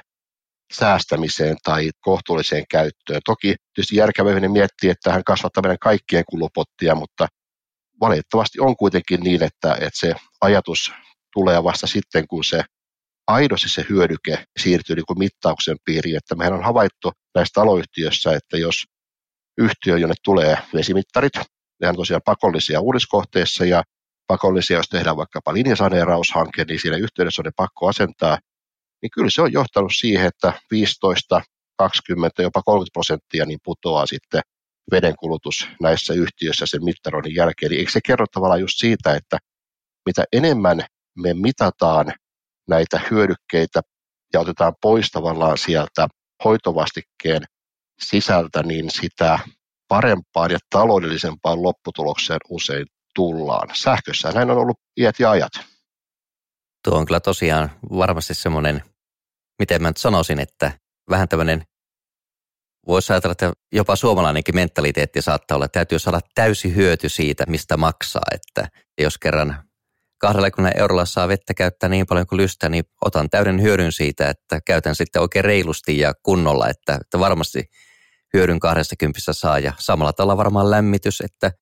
säästämiseen 0.72 1.56
tai 1.64 1.90
kohtuulliseen 2.00 2.64
käyttöön. 2.70 3.20
Toki 3.24 3.54
tietysti 3.74 3.96
järkevä 3.96 4.30
ihminen 4.30 4.52
miettii, 4.52 4.90
että 4.90 5.12
hän 5.12 5.24
kasvattaa 5.24 5.62
meidän 5.62 5.78
kaikkien 5.78 6.24
kulupottia, 6.28 6.94
mutta 6.94 7.28
valitettavasti 8.00 8.60
on 8.60 8.76
kuitenkin 8.76 9.20
niin, 9.20 9.42
että, 9.42 9.74
että 9.74 9.90
se 10.00 10.14
ajatus 10.40 10.92
tulee 11.32 11.64
vasta 11.64 11.86
sitten, 11.86 12.26
kun 12.28 12.44
se 12.44 12.62
aidosti 13.26 13.68
se 13.68 13.86
hyödyke 13.88 14.44
siirtyy 14.58 14.96
niin 14.96 15.06
kuin 15.06 15.18
mittauksen 15.18 15.76
piiriin. 15.84 16.16
Että 16.16 16.34
mehän 16.34 16.52
on 16.52 16.64
havaittu 16.64 17.12
näissä 17.34 17.52
taloyhtiöissä, 17.54 18.32
että 18.32 18.58
jos 18.58 18.84
yhtiö, 19.58 19.98
jonne 19.98 20.14
tulee 20.24 20.58
vesimittarit, 20.74 21.32
ne 21.80 21.88
on 21.88 21.96
tosiaan 21.96 22.22
pakollisia 22.24 22.80
uudiskohteissa 22.80 23.64
ja 23.64 23.82
pakollisia, 24.26 24.76
jos 24.76 24.88
tehdään 24.88 25.16
vaikkapa 25.16 25.54
linjasaneeraushanke, 25.54 26.64
niin 26.64 26.80
siinä 26.80 26.96
yhteydessä 26.96 27.42
on 27.42 27.44
ne 27.44 27.50
pakko 27.56 27.88
asentaa, 27.88 28.38
niin 29.02 29.10
kyllä 29.10 29.30
se 29.30 29.42
on 29.42 29.52
johtanut 29.52 29.92
siihen, 29.94 30.26
että 30.26 30.52
15, 30.70 31.42
20, 31.78 32.42
jopa 32.42 32.62
30 32.62 32.92
prosenttia 32.92 33.46
niin 33.46 33.58
putoaa 33.64 34.06
sitten 34.06 34.40
vedenkulutus 34.90 35.68
näissä 35.80 36.14
yhtiöissä 36.14 36.66
sen 36.66 36.84
mittaroinnin 36.84 37.34
jälkeen. 37.34 37.72
Eli 37.72 37.78
eikö 37.78 37.90
se 37.90 38.00
kerro 38.06 38.26
tavallaan 38.26 38.60
just 38.60 38.78
siitä, 38.78 39.14
että 39.14 39.38
mitä 40.06 40.24
enemmän 40.32 40.80
me 41.16 41.34
mitataan 41.34 42.12
näitä 42.68 43.00
hyödykkeitä 43.10 43.80
ja 44.32 44.40
otetaan 44.40 44.74
pois 44.82 45.10
tavallaan 45.10 45.58
sieltä 45.58 46.08
hoitovastikkeen 46.44 47.42
sisältä, 48.00 48.62
niin 48.62 48.90
sitä 48.90 49.38
parempaan 49.88 50.50
ja 50.50 50.58
taloudellisempaan 50.70 51.62
lopputulokseen 51.62 52.40
usein 52.48 52.86
tullaan. 53.14 53.68
Sähkössä 53.74 54.30
näin 54.30 54.50
on 54.50 54.58
ollut 54.58 54.76
iät 55.00 55.14
ja 55.18 55.30
ajat. 55.30 55.52
Tuo 56.84 56.98
on 56.98 57.06
kyllä 57.06 57.20
tosiaan 57.20 57.70
varmasti 57.82 58.34
semmoinen, 58.34 58.82
miten 59.58 59.82
mä 59.82 59.90
nyt 59.90 59.96
sanoisin, 59.96 60.38
että 60.38 60.72
vähän 61.10 61.28
tämmöinen, 61.28 61.64
voisi 62.86 63.12
ajatella, 63.12 63.32
että 63.32 63.52
jopa 63.72 63.96
suomalainenkin 63.96 64.54
mentaliteetti 64.54 65.22
saattaa 65.22 65.54
olla, 65.54 65.64
että 65.64 65.78
täytyy 65.78 65.98
saada 65.98 66.20
täysi 66.34 66.74
hyöty 66.74 67.08
siitä, 67.08 67.44
mistä 67.48 67.76
maksaa, 67.76 68.22
että 68.34 68.68
jos 69.00 69.18
kerran 69.18 69.64
20 70.22 70.78
eurolla 70.78 71.04
saa 71.04 71.28
vettä 71.28 71.54
käyttää 71.54 71.88
niin 71.88 72.06
paljon 72.06 72.26
kuin 72.26 72.36
lystä, 72.36 72.68
niin 72.68 72.84
otan 73.04 73.30
täyden 73.30 73.62
hyödyn 73.62 73.92
siitä, 73.92 74.28
että 74.28 74.60
käytän 74.66 74.94
sitten 74.94 75.22
oikein 75.22 75.44
reilusti 75.44 75.98
ja 75.98 76.12
kunnolla, 76.22 76.68
että, 76.68 76.98
että 77.00 77.18
varmasti 77.18 77.64
hyödyn 78.34 78.60
20 78.60 79.20
saa 79.32 79.58
ja 79.58 79.72
samalla 79.78 80.12
tavalla 80.12 80.36
varmaan 80.36 80.70
lämmitys, 80.70 81.20
että 81.20 81.52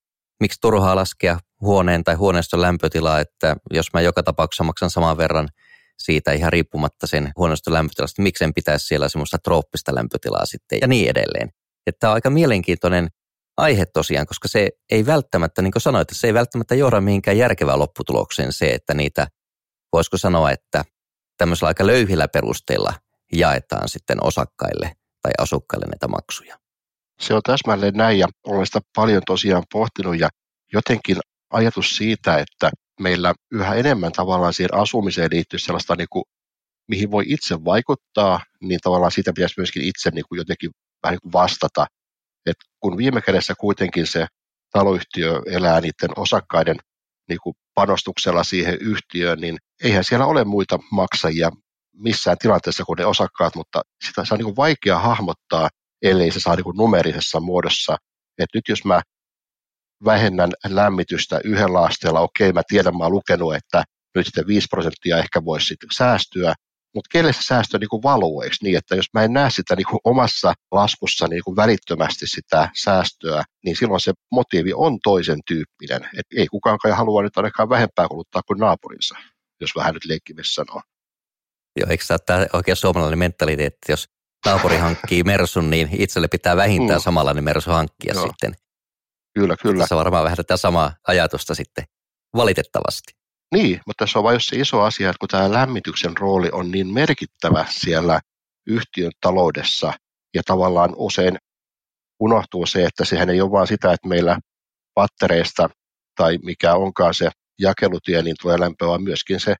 miksi 0.40 0.60
turhaa 0.60 0.96
laskea 0.96 1.38
huoneen 1.60 2.04
tai 2.04 2.14
huoneiston 2.14 2.60
lämpötilaa, 2.60 3.20
että 3.20 3.56
jos 3.70 3.86
mä 3.94 4.00
joka 4.00 4.22
tapauksessa 4.22 4.64
maksan 4.64 4.90
saman 4.90 5.16
verran 5.16 5.48
siitä 5.98 6.32
ihan 6.32 6.52
riippumatta 6.52 7.06
sen 7.06 7.32
huoneiston 7.36 7.74
lämpötilasta, 7.74 8.22
miksi 8.22 8.44
en 8.44 8.54
pitäisi 8.54 8.86
siellä 8.86 9.08
semmoista 9.08 9.38
trooppista 9.38 9.94
lämpötilaa 9.94 10.46
sitten 10.46 10.78
ja 10.80 10.86
niin 10.86 11.10
edelleen. 11.10 11.48
Että 11.86 12.00
tämä 12.00 12.10
on 12.10 12.14
aika 12.14 12.30
mielenkiintoinen 12.30 13.08
aihe 13.60 13.86
tosiaan, 13.86 14.26
koska 14.26 14.48
se 14.48 14.68
ei 14.90 15.06
välttämättä, 15.06 15.62
niin 15.62 15.72
kuin 15.72 15.82
sanoit, 15.82 16.08
se 16.12 16.26
ei 16.26 16.34
välttämättä 16.34 16.74
johda 16.74 17.00
mihinkään 17.00 17.38
järkevään 17.38 17.78
lopputulokseen 17.78 18.52
se, 18.52 18.70
että 18.70 18.94
niitä, 18.94 19.26
voisiko 19.92 20.16
sanoa, 20.16 20.50
että 20.50 20.84
tämmöisellä 21.38 21.68
aika 21.68 21.86
löyhillä 21.86 22.28
perusteilla 22.28 22.92
jaetaan 23.32 23.88
sitten 23.88 24.24
osakkaille 24.24 24.92
tai 25.22 25.32
asukkaille 25.38 25.86
näitä 25.86 26.08
maksuja. 26.08 26.58
Se 27.20 27.34
on 27.34 27.42
täsmälleen 27.42 27.94
näin 27.94 28.18
ja 28.18 28.28
olen 28.46 28.66
sitä 28.66 28.80
paljon 28.96 29.22
tosiaan 29.26 29.62
pohtinut 29.72 30.20
ja 30.20 30.28
jotenkin 30.72 31.16
ajatus 31.50 31.96
siitä, 31.96 32.38
että 32.38 32.70
meillä 33.00 33.34
yhä 33.52 33.74
enemmän 33.74 34.12
tavallaan 34.12 34.52
siihen 34.52 34.74
asumiseen 34.74 35.30
liittyy 35.32 35.58
sellaista, 35.58 35.96
niin 35.96 36.08
kuin, 36.10 36.24
mihin 36.88 37.10
voi 37.10 37.24
itse 37.26 37.64
vaikuttaa, 37.64 38.40
niin 38.60 38.80
tavallaan 38.82 39.12
siitä 39.12 39.32
pitäisi 39.32 39.54
myöskin 39.56 39.82
itse 39.82 40.10
niin 40.10 40.24
kuin 40.28 40.36
jotenkin 40.36 40.70
vähän 41.02 41.12
niin 41.14 41.20
kuin 41.20 41.32
vastata. 41.32 41.86
Et 42.46 42.56
kun 42.80 42.96
viime 42.96 43.20
kädessä 43.20 43.54
kuitenkin 43.54 44.06
se 44.06 44.26
taloyhtiö 44.72 45.40
elää 45.46 45.80
niiden 45.80 46.10
osakkaiden 46.16 46.76
niin 47.28 47.38
kuin 47.42 47.54
panostuksella 47.74 48.44
siihen 48.44 48.78
yhtiöön, 48.80 49.40
niin 49.40 49.58
eihän 49.84 50.04
siellä 50.04 50.26
ole 50.26 50.44
muita 50.44 50.78
maksajia 50.92 51.50
missään 51.96 52.38
tilanteessa 52.38 52.84
kuin 52.84 52.96
ne 52.96 53.06
osakkaat, 53.06 53.54
mutta 53.54 53.82
sitä 54.06 54.24
se 54.24 54.34
on 54.34 54.40
niin 54.40 54.56
vaikea 54.56 54.98
hahmottaa, 54.98 55.68
ellei 56.02 56.30
se 56.30 56.40
saa 56.40 56.56
niin 56.56 56.76
numerisessa 56.76 57.40
muodossa. 57.40 57.96
Että 58.38 58.58
nyt 58.58 58.68
jos 58.68 58.84
mä 58.84 59.00
vähennän 60.04 60.50
lämmitystä 60.68 61.40
yhdellä 61.44 61.80
asteella, 61.80 62.20
okei, 62.20 62.52
mä 62.52 62.62
tiedän, 62.68 62.96
mä 62.96 63.04
oon 63.04 63.12
lukenut, 63.12 63.54
että 63.54 63.84
nyt 64.14 64.26
sitten 64.26 64.46
5 64.46 64.66
prosenttia 64.70 65.18
ehkä 65.18 65.44
voisi 65.44 65.66
sitten 65.66 65.88
säästyä, 65.96 66.54
mutta 66.94 67.08
kelle 67.12 67.32
se 67.32 67.42
säästö 67.42 67.78
niin 67.78 67.88
kuin 67.88 68.02
valuu, 68.02 68.42
eikö 68.42 68.56
niin, 68.62 68.78
että 68.78 68.96
jos 68.96 69.06
mä 69.14 69.22
en 69.22 69.32
näe 69.32 69.50
sitä 69.50 69.76
niin 69.76 69.86
kuin 69.90 70.00
omassa 70.04 70.54
laskussa 70.72 71.28
niin 71.28 71.42
kuin 71.44 71.56
välittömästi 71.56 72.26
sitä 72.26 72.68
säästöä, 72.76 73.44
niin 73.64 73.76
silloin 73.76 74.00
se 74.00 74.12
motiivi 74.32 74.72
on 74.74 74.98
toisen 75.02 75.38
tyyppinen. 75.46 76.08
Et 76.18 76.26
ei 76.36 76.46
kukaan 76.46 76.78
kai 76.78 76.92
halua 76.92 77.22
nyt 77.22 77.36
ainakaan 77.36 77.68
vähempää 77.68 78.08
kuluttaa 78.08 78.42
kuin 78.46 78.58
naapurinsa, 78.58 79.14
jos 79.60 79.70
vähän 79.76 79.94
nyt 79.94 80.04
leikkimessä 80.04 80.54
sanoo. 80.54 80.82
Joo, 81.76 81.90
eikö 81.90 82.04
tämä 82.26 82.46
oikein 82.52 82.76
suomalainen 82.76 83.18
mentaliteetti, 83.18 83.78
että 83.78 83.92
jos 83.92 84.08
naapuri 84.46 84.76
hankkii 84.76 85.22
Mersun, 85.22 85.70
niin 85.70 85.88
itselle 85.92 86.28
pitää 86.28 86.56
vähintään 86.56 87.00
mm. 87.00 87.02
samanlainen 87.02 87.44
Mersu 87.44 87.70
hankkia 87.70 88.14
Joo. 88.14 88.26
sitten. 88.26 88.54
Kyllä, 89.34 89.56
kyllä. 89.62 89.78
Tässä 89.78 89.94
on 89.94 89.98
varmaan 89.98 90.24
vähän 90.24 90.36
tätä 90.36 90.56
samaa 90.56 90.94
ajatusta 91.08 91.54
sitten, 91.54 91.84
valitettavasti. 92.36 93.19
Niin, 93.54 93.80
mutta 93.86 94.04
tässä 94.04 94.18
on 94.18 94.24
vain 94.24 94.40
se 94.40 94.56
iso 94.56 94.80
asia, 94.80 95.10
että 95.10 95.18
kun 95.20 95.28
tämä 95.28 95.52
lämmityksen 95.52 96.16
rooli 96.16 96.48
on 96.52 96.70
niin 96.70 96.86
merkittävä 96.86 97.64
siellä 97.70 98.20
yhtiön 98.66 99.12
taloudessa, 99.20 99.92
ja 100.34 100.42
tavallaan 100.46 100.94
usein 100.96 101.38
unohtuu 102.20 102.66
se, 102.66 102.84
että 102.84 103.04
sehän 103.04 103.30
ei 103.30 103.40
ole 103.40 103.50
vain 103.50 103.66
sitä, 103.66 103.92
että 103.92 104.08
meillä 104.08 104.38
pattereista 104.94 105.70
tai 106.16 106.38
mikä 106.42 106.74
onkaan 106.74 107.14
se 107.14 107.30
jakelutie, 107.58 108.22
niin 108.22 108.36
tulee 108.42 108.60
lämpöä, 108.60 108.88
vaan 108.88 109.02
myöskin 109.02 109.40
se 109.40 109.54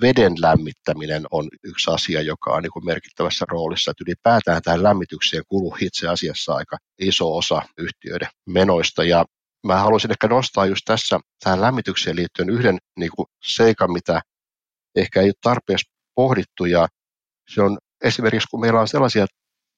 veden 0.00 0.32
lämmittäminen 0.40 1.24
on 1.30 1.48
yksi 1.64 1.90
asia, 1.90 2.22
joka 2.22 2.50
on 2.52 2.62
niin 2.62 2.86
merkittävässä 2.86 3.44
roolissa. 3.48 3.90
Että 3.90 4.04
ylipäätään 4.06 4.62
tähän 4.62 4.82
lämmitykseen 4.82 5.42
kuluu 5.48 5.76
itse 5.80 6.08
asiassa 6.08 6.54
aika 6.54 6.76
iso 6.98 7.36
osa 7.36 7.62
yhtiöiden 7.78 8.28
menoista. 8.48 9.04
Ja 9.04 9.24
mä 9.66 9.76
haluaisin 9.76 10.10
ehkä 10.10 10.28
nostaa 10.28 10.66
just 10.66 10.82
tässä 10.84 11.20
tähän 11.44 11.60
lämmitykseen 11.60 12.16
liittyen 12.16 12.50
yhden 12.50 12.78
niin 12.98 13.10
kuin 13.16 13.26
seikan, 13.44 13.92
mitä 13.92 14.20
ehkä 14.96 15.20
ei 15.20 15.26
ole 15.26 15.34
tarpeeksi 15.42 15.90
pohdittu. 16.14 16.64
Ja 16.64 16.88
se 17.54 17.62
on 17.62 17.78
esimerkiksi, 18.04 18.48
kun 18.50 18.60
meillä 18.60 18.80
on 18.80 18.88
sellaisia 18.88 19.26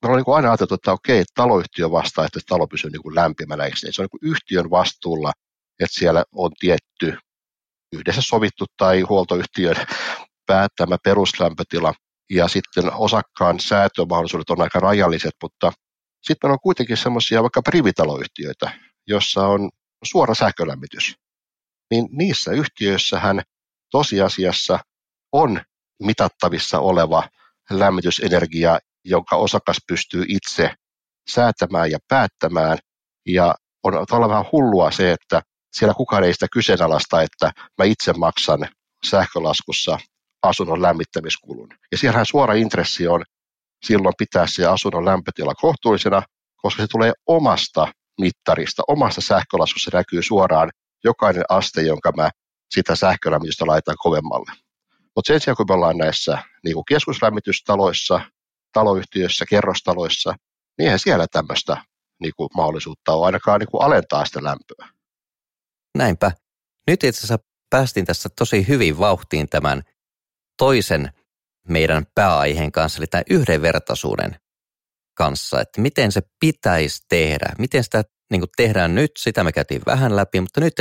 me 0.02 0.08
ollaan 0.08 0.24
niin 0.26 0.36
aina 0.36 0.48
ajateltu, 0.48 0.74
että 0.74 0.92
okei, 0.92 1.24
taloyhtiö 1.34 1.90
vastaa, 1.90 2.24
että 2.24 2.40
talo 2.48 2.66
pysyy 2.66 2.90
niin 2.90 3.02
kuin 3.02 3.14
lämpimänä, 3.14 3.64
Se 3.74 4.02
on 4.02 4.08
niin 4.12 4.32
yhtiön 4.32 4.70
vastuulla, 4.70 5.32
että 5.80 5.98
siellä 5.98 6.24
on 6.32 6.50
tietty 6.60 7.18
yhdessä 7.92 8.22
sovittu 8.24 8.64
tai 8.76 9.00
huoltoyhtiön 9.00 9.76
päättämä 10.46 10.96
peruslämpötila, 11.04 11.94
ja 12.30 12.48
sitten 12.48 12.94
osakkaan 12.94 13.60
säätömahdollisuudet 13.60 14.50
on 14.50 14.60
aika 14.60 14.80
rajalliset, 14.80 15.34
mutta 15.42 15.72
sitten 16.22 16.50
on 16.50 16.58
kuitenkin 16.62 16.96
semmoisia 16.96 17.42
vaikka 17.42 17.62
privitaloyhtiöitä, 17.62 18.70
jossa 19.06 19.46
on 19.46 19.70
suora 20.04 20.34
sähkölämmitys. 20.34 21.14
Niin 21.90 22.08
niissä 22.12 22.50
yhtiöissähän 22.50 23.42
tosiasiassa 23.90 24.78
on 25.32 25.60
mitattavissa 26.02 26.78
oleva 26.78 27.28
lämmitysenergia, 27.70 28.78
jonka 29.04 29.36
osakas 29.36 29.76
pystyy 29.86 30.24
itse 30.28 30.74
säätämään 31.30 31.90
ja 31.90 31.98
päättämään. 32.08 32.78
Ja 33.26 33.54
on 33.82 33.92
tavallaan 33.92 34.30
vähän 34.30 34.52
hullua 34.52 34.90
se, 34.90 35.12
että 35.12 35.42
siellä 35.72 35.94
kukaan 35.94 36.24
ei 36.24 36.32
sitä 36.32 36.46
kyseenalaista, 36.52 37.22
että 37.22 37.52
mä 37.78 37.84
itse 37.84 38.12
maksan 38.12 38.68
sähkölaskussa 39.06 39.98
asunnon 40.42 40.82
lämmittämiskulun. 40.82 41.68
Ja 41.92 41.98
siellähän 41.98 42.26
suora 42.26 42.54
intressi 42.54 43.08
on 43.08 43.24
silloin 43.86 44.14
pitää 44.18 44.46
se 44.46 44.66
asunnon 44.66 45.04
lämpötila 45.04 45.54
kohtuullisena, 45.54 46.22
koska 46.56 46.82
se 46.82 46.86
tulee 46.86 47.12
omasta 47.26 47.92
mittarista, 48.20 48.82
omasta 48.88 49.20
sähkölaskussa 49.20 49.90
näkyy 49.94 50.22
suoraan 50.22 50.70
jokainen 51.04 51.44
aste, 51.48 51.82
jonka 51.82 52.12
mä 52.16 52.30
sitä 52.74 52.96
sähkölämmitystä 52.96 53.66
laitan 53.66 53.96
kovemmalle. 53.98 54.52
Mutta 55.16 55.26
sen 55.28 55.40
sijaan, 55.40 55.56
kun 55.56 55.66
me 55.68 55.74
ollaan 55.74 55.98
näissä 55.98 56.38
niin 56.64 56.74
kuin 56.74 56.84
keskuslämmitystaloissa, 56.88 58.20
taloyhtiöissä, 58.72 59.44
kerrostaloissa, 59.46 60.34
niin 60.78 60.84
eihän 60.84 60.98
siellä 60.98 61.26
tämmöistä 61.32 61.84
niin 62.20 62.32
kuin 62.36 62.48
mahdollisuutta 62.56 63.12
ole 63.12 63.26
ainakaan 63.26 63.60
niin 63.60 63.70
kuin 63.70 63.82
alentaa 63.82 64.24
sitä 64.24 64.44
lämpöä. 64.44 64.88
Näinpä. 65.98 66.32
Nyt 66.86 67.04
itse 67.04 67.18
asiassa 67.18 67.38
päästiin 67.70 68.06
tässä 68.06 68.28
tosi 68.38 68.68
hyvin 68.68 68.98
vauhtiin 68.98 69.48
tämän 69.48 69.82
toisen 70.58 71.12
meidän 71.68 72.06
pääaiheen 72.14 72.72
kanssa, 72.72 72.98
eli 72.98 73.06
tämän 73.06 73.24
yhdenvertaisuuden 73.30 74.36
kanssa, 75.14 75.60
että 75.60 75.80
miten 75.80 76.12
se 76.12 76.22
pitäisi 76.40 77.02
tehdä, 77.08 77.46
miten 77.58 77.84
sitä 77.84 78.02
niin 78.30 78.40
kuin 78.40 78.50
tehdään 78.56 78.94
nyt, 78.94 79.10
sitä 79.18 79.44
me 79.44 79.52
käytiin 79.52 79.82
vähän 79.86 80.16
läpi, 80.16 80.40
mutta 80.40 80.60
nyt 80.60 80.74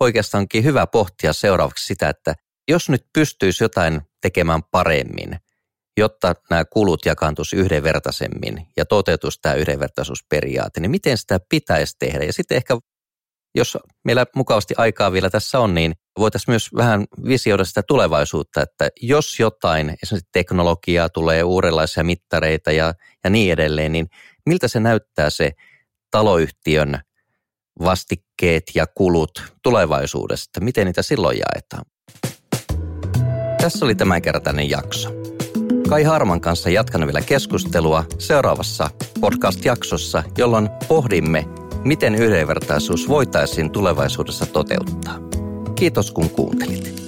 oikeastaankin 0.00 0.64
hyvä 0.64 0.86
pohtia 0.86 1.32
seuraavaksi 1.32 1.86
sitä, 1.86 2.08
että 2.08 2.34
jos 2.68 2.88
nyt 2.88 3.06
pystyisi 3.14 3.64
jotain 3.64 4.00
tekemään 4.22 4.60
paremmin, 4.70 5.36
jotta 5.98 6.34
nämä 6.50 6.64
kulut 6.64 7.06
jakaantuisi 7.06 7.56
yhdenvertaisemmin 7.56 8.66
ja 8.76 8.84
toteutuisi 8.84 9.38
tämä 9.42 9.54
yhdenvertaisuusperiaate, 9.54 10.80
niin 10.80 10.90
miten 10.90 11.18
sitä 11.18 11.40
pitäisi 11.48 11.96
tehdä? 11.98 12.24
Ja 12.24 12.32
sitten 12.32 12.56
ehkä, 12.56 12.78
jos 13.54 13.78
meillä 14.04 14.26
mukavasti 14.36 14.74
aikaa 14.76 15.12
vielä 15.12 15.30
tässä 15.30 15.58
on, 15.58 15.74
niin 15.74 15.94
voitaisiin 16.20 16.52
myös 16.52 16.68
vähän 16.76 17.04
visioida 17.28 17.64
sitä 17.64 17.82
tulevaisuutta, 17.82 18.62
että 18.62 18.88
jos 19.02 19.40
jotain, 19.40 19.96
esimerkiksi 20.02 20.28
teknologiaa 20.32 21.08
tulee 21.08 21.42
uudenlaisia 21.42 22.04
mittareita 22.04 22.72
ja, 22.72 22.94
ja 23.24 23.30
niin 23.30 23.52
edelleen, 23.52 23.92
niin 23.92 24.06
miltä 24.46 24.68
se 24.68 24.80
näyttää 24.80 25.30
se 25.30 25.52
taloyhtiön 26.10 27.00
vastikkeet 27.84 28.62
ja 28.74 28.86
kulut 28.86 29.42
tulevaisuudesta? 29.62 30.60
Miten 30.60 30.86
niitä 30.86 31.02
silloin 31.02 31.38
jaetaan? 31.38 31.84
Tässä 33.60 33.84
oli 33.84 33.94
tämänkertainen 33.94 34.70
jakso. 34.70 35.08
Kai 35.88 36.02
Harman 36.02 36.40
kanssa 36.40 36.70
jatkan 36.70 37.06
vielä 37.06 37.20
keskustelua 37.20 38.04
seuraavassa 38.18 38.90
podcast-jaksossa, 39.20 40.22
jolloin 40.38 40.68
pohdimme, 40.88 41.44
miten 41.84 42.14
yhdenvertaisuus 42.14 43.08
voitaisiin 43.08 43.70
tulevaisuudessa 43.70 44.46
toteuttaa. 44.46 45.39
Kiitos 45.80 46.10
kun 46.10 46.30
kuuntelit. 46.30 46.99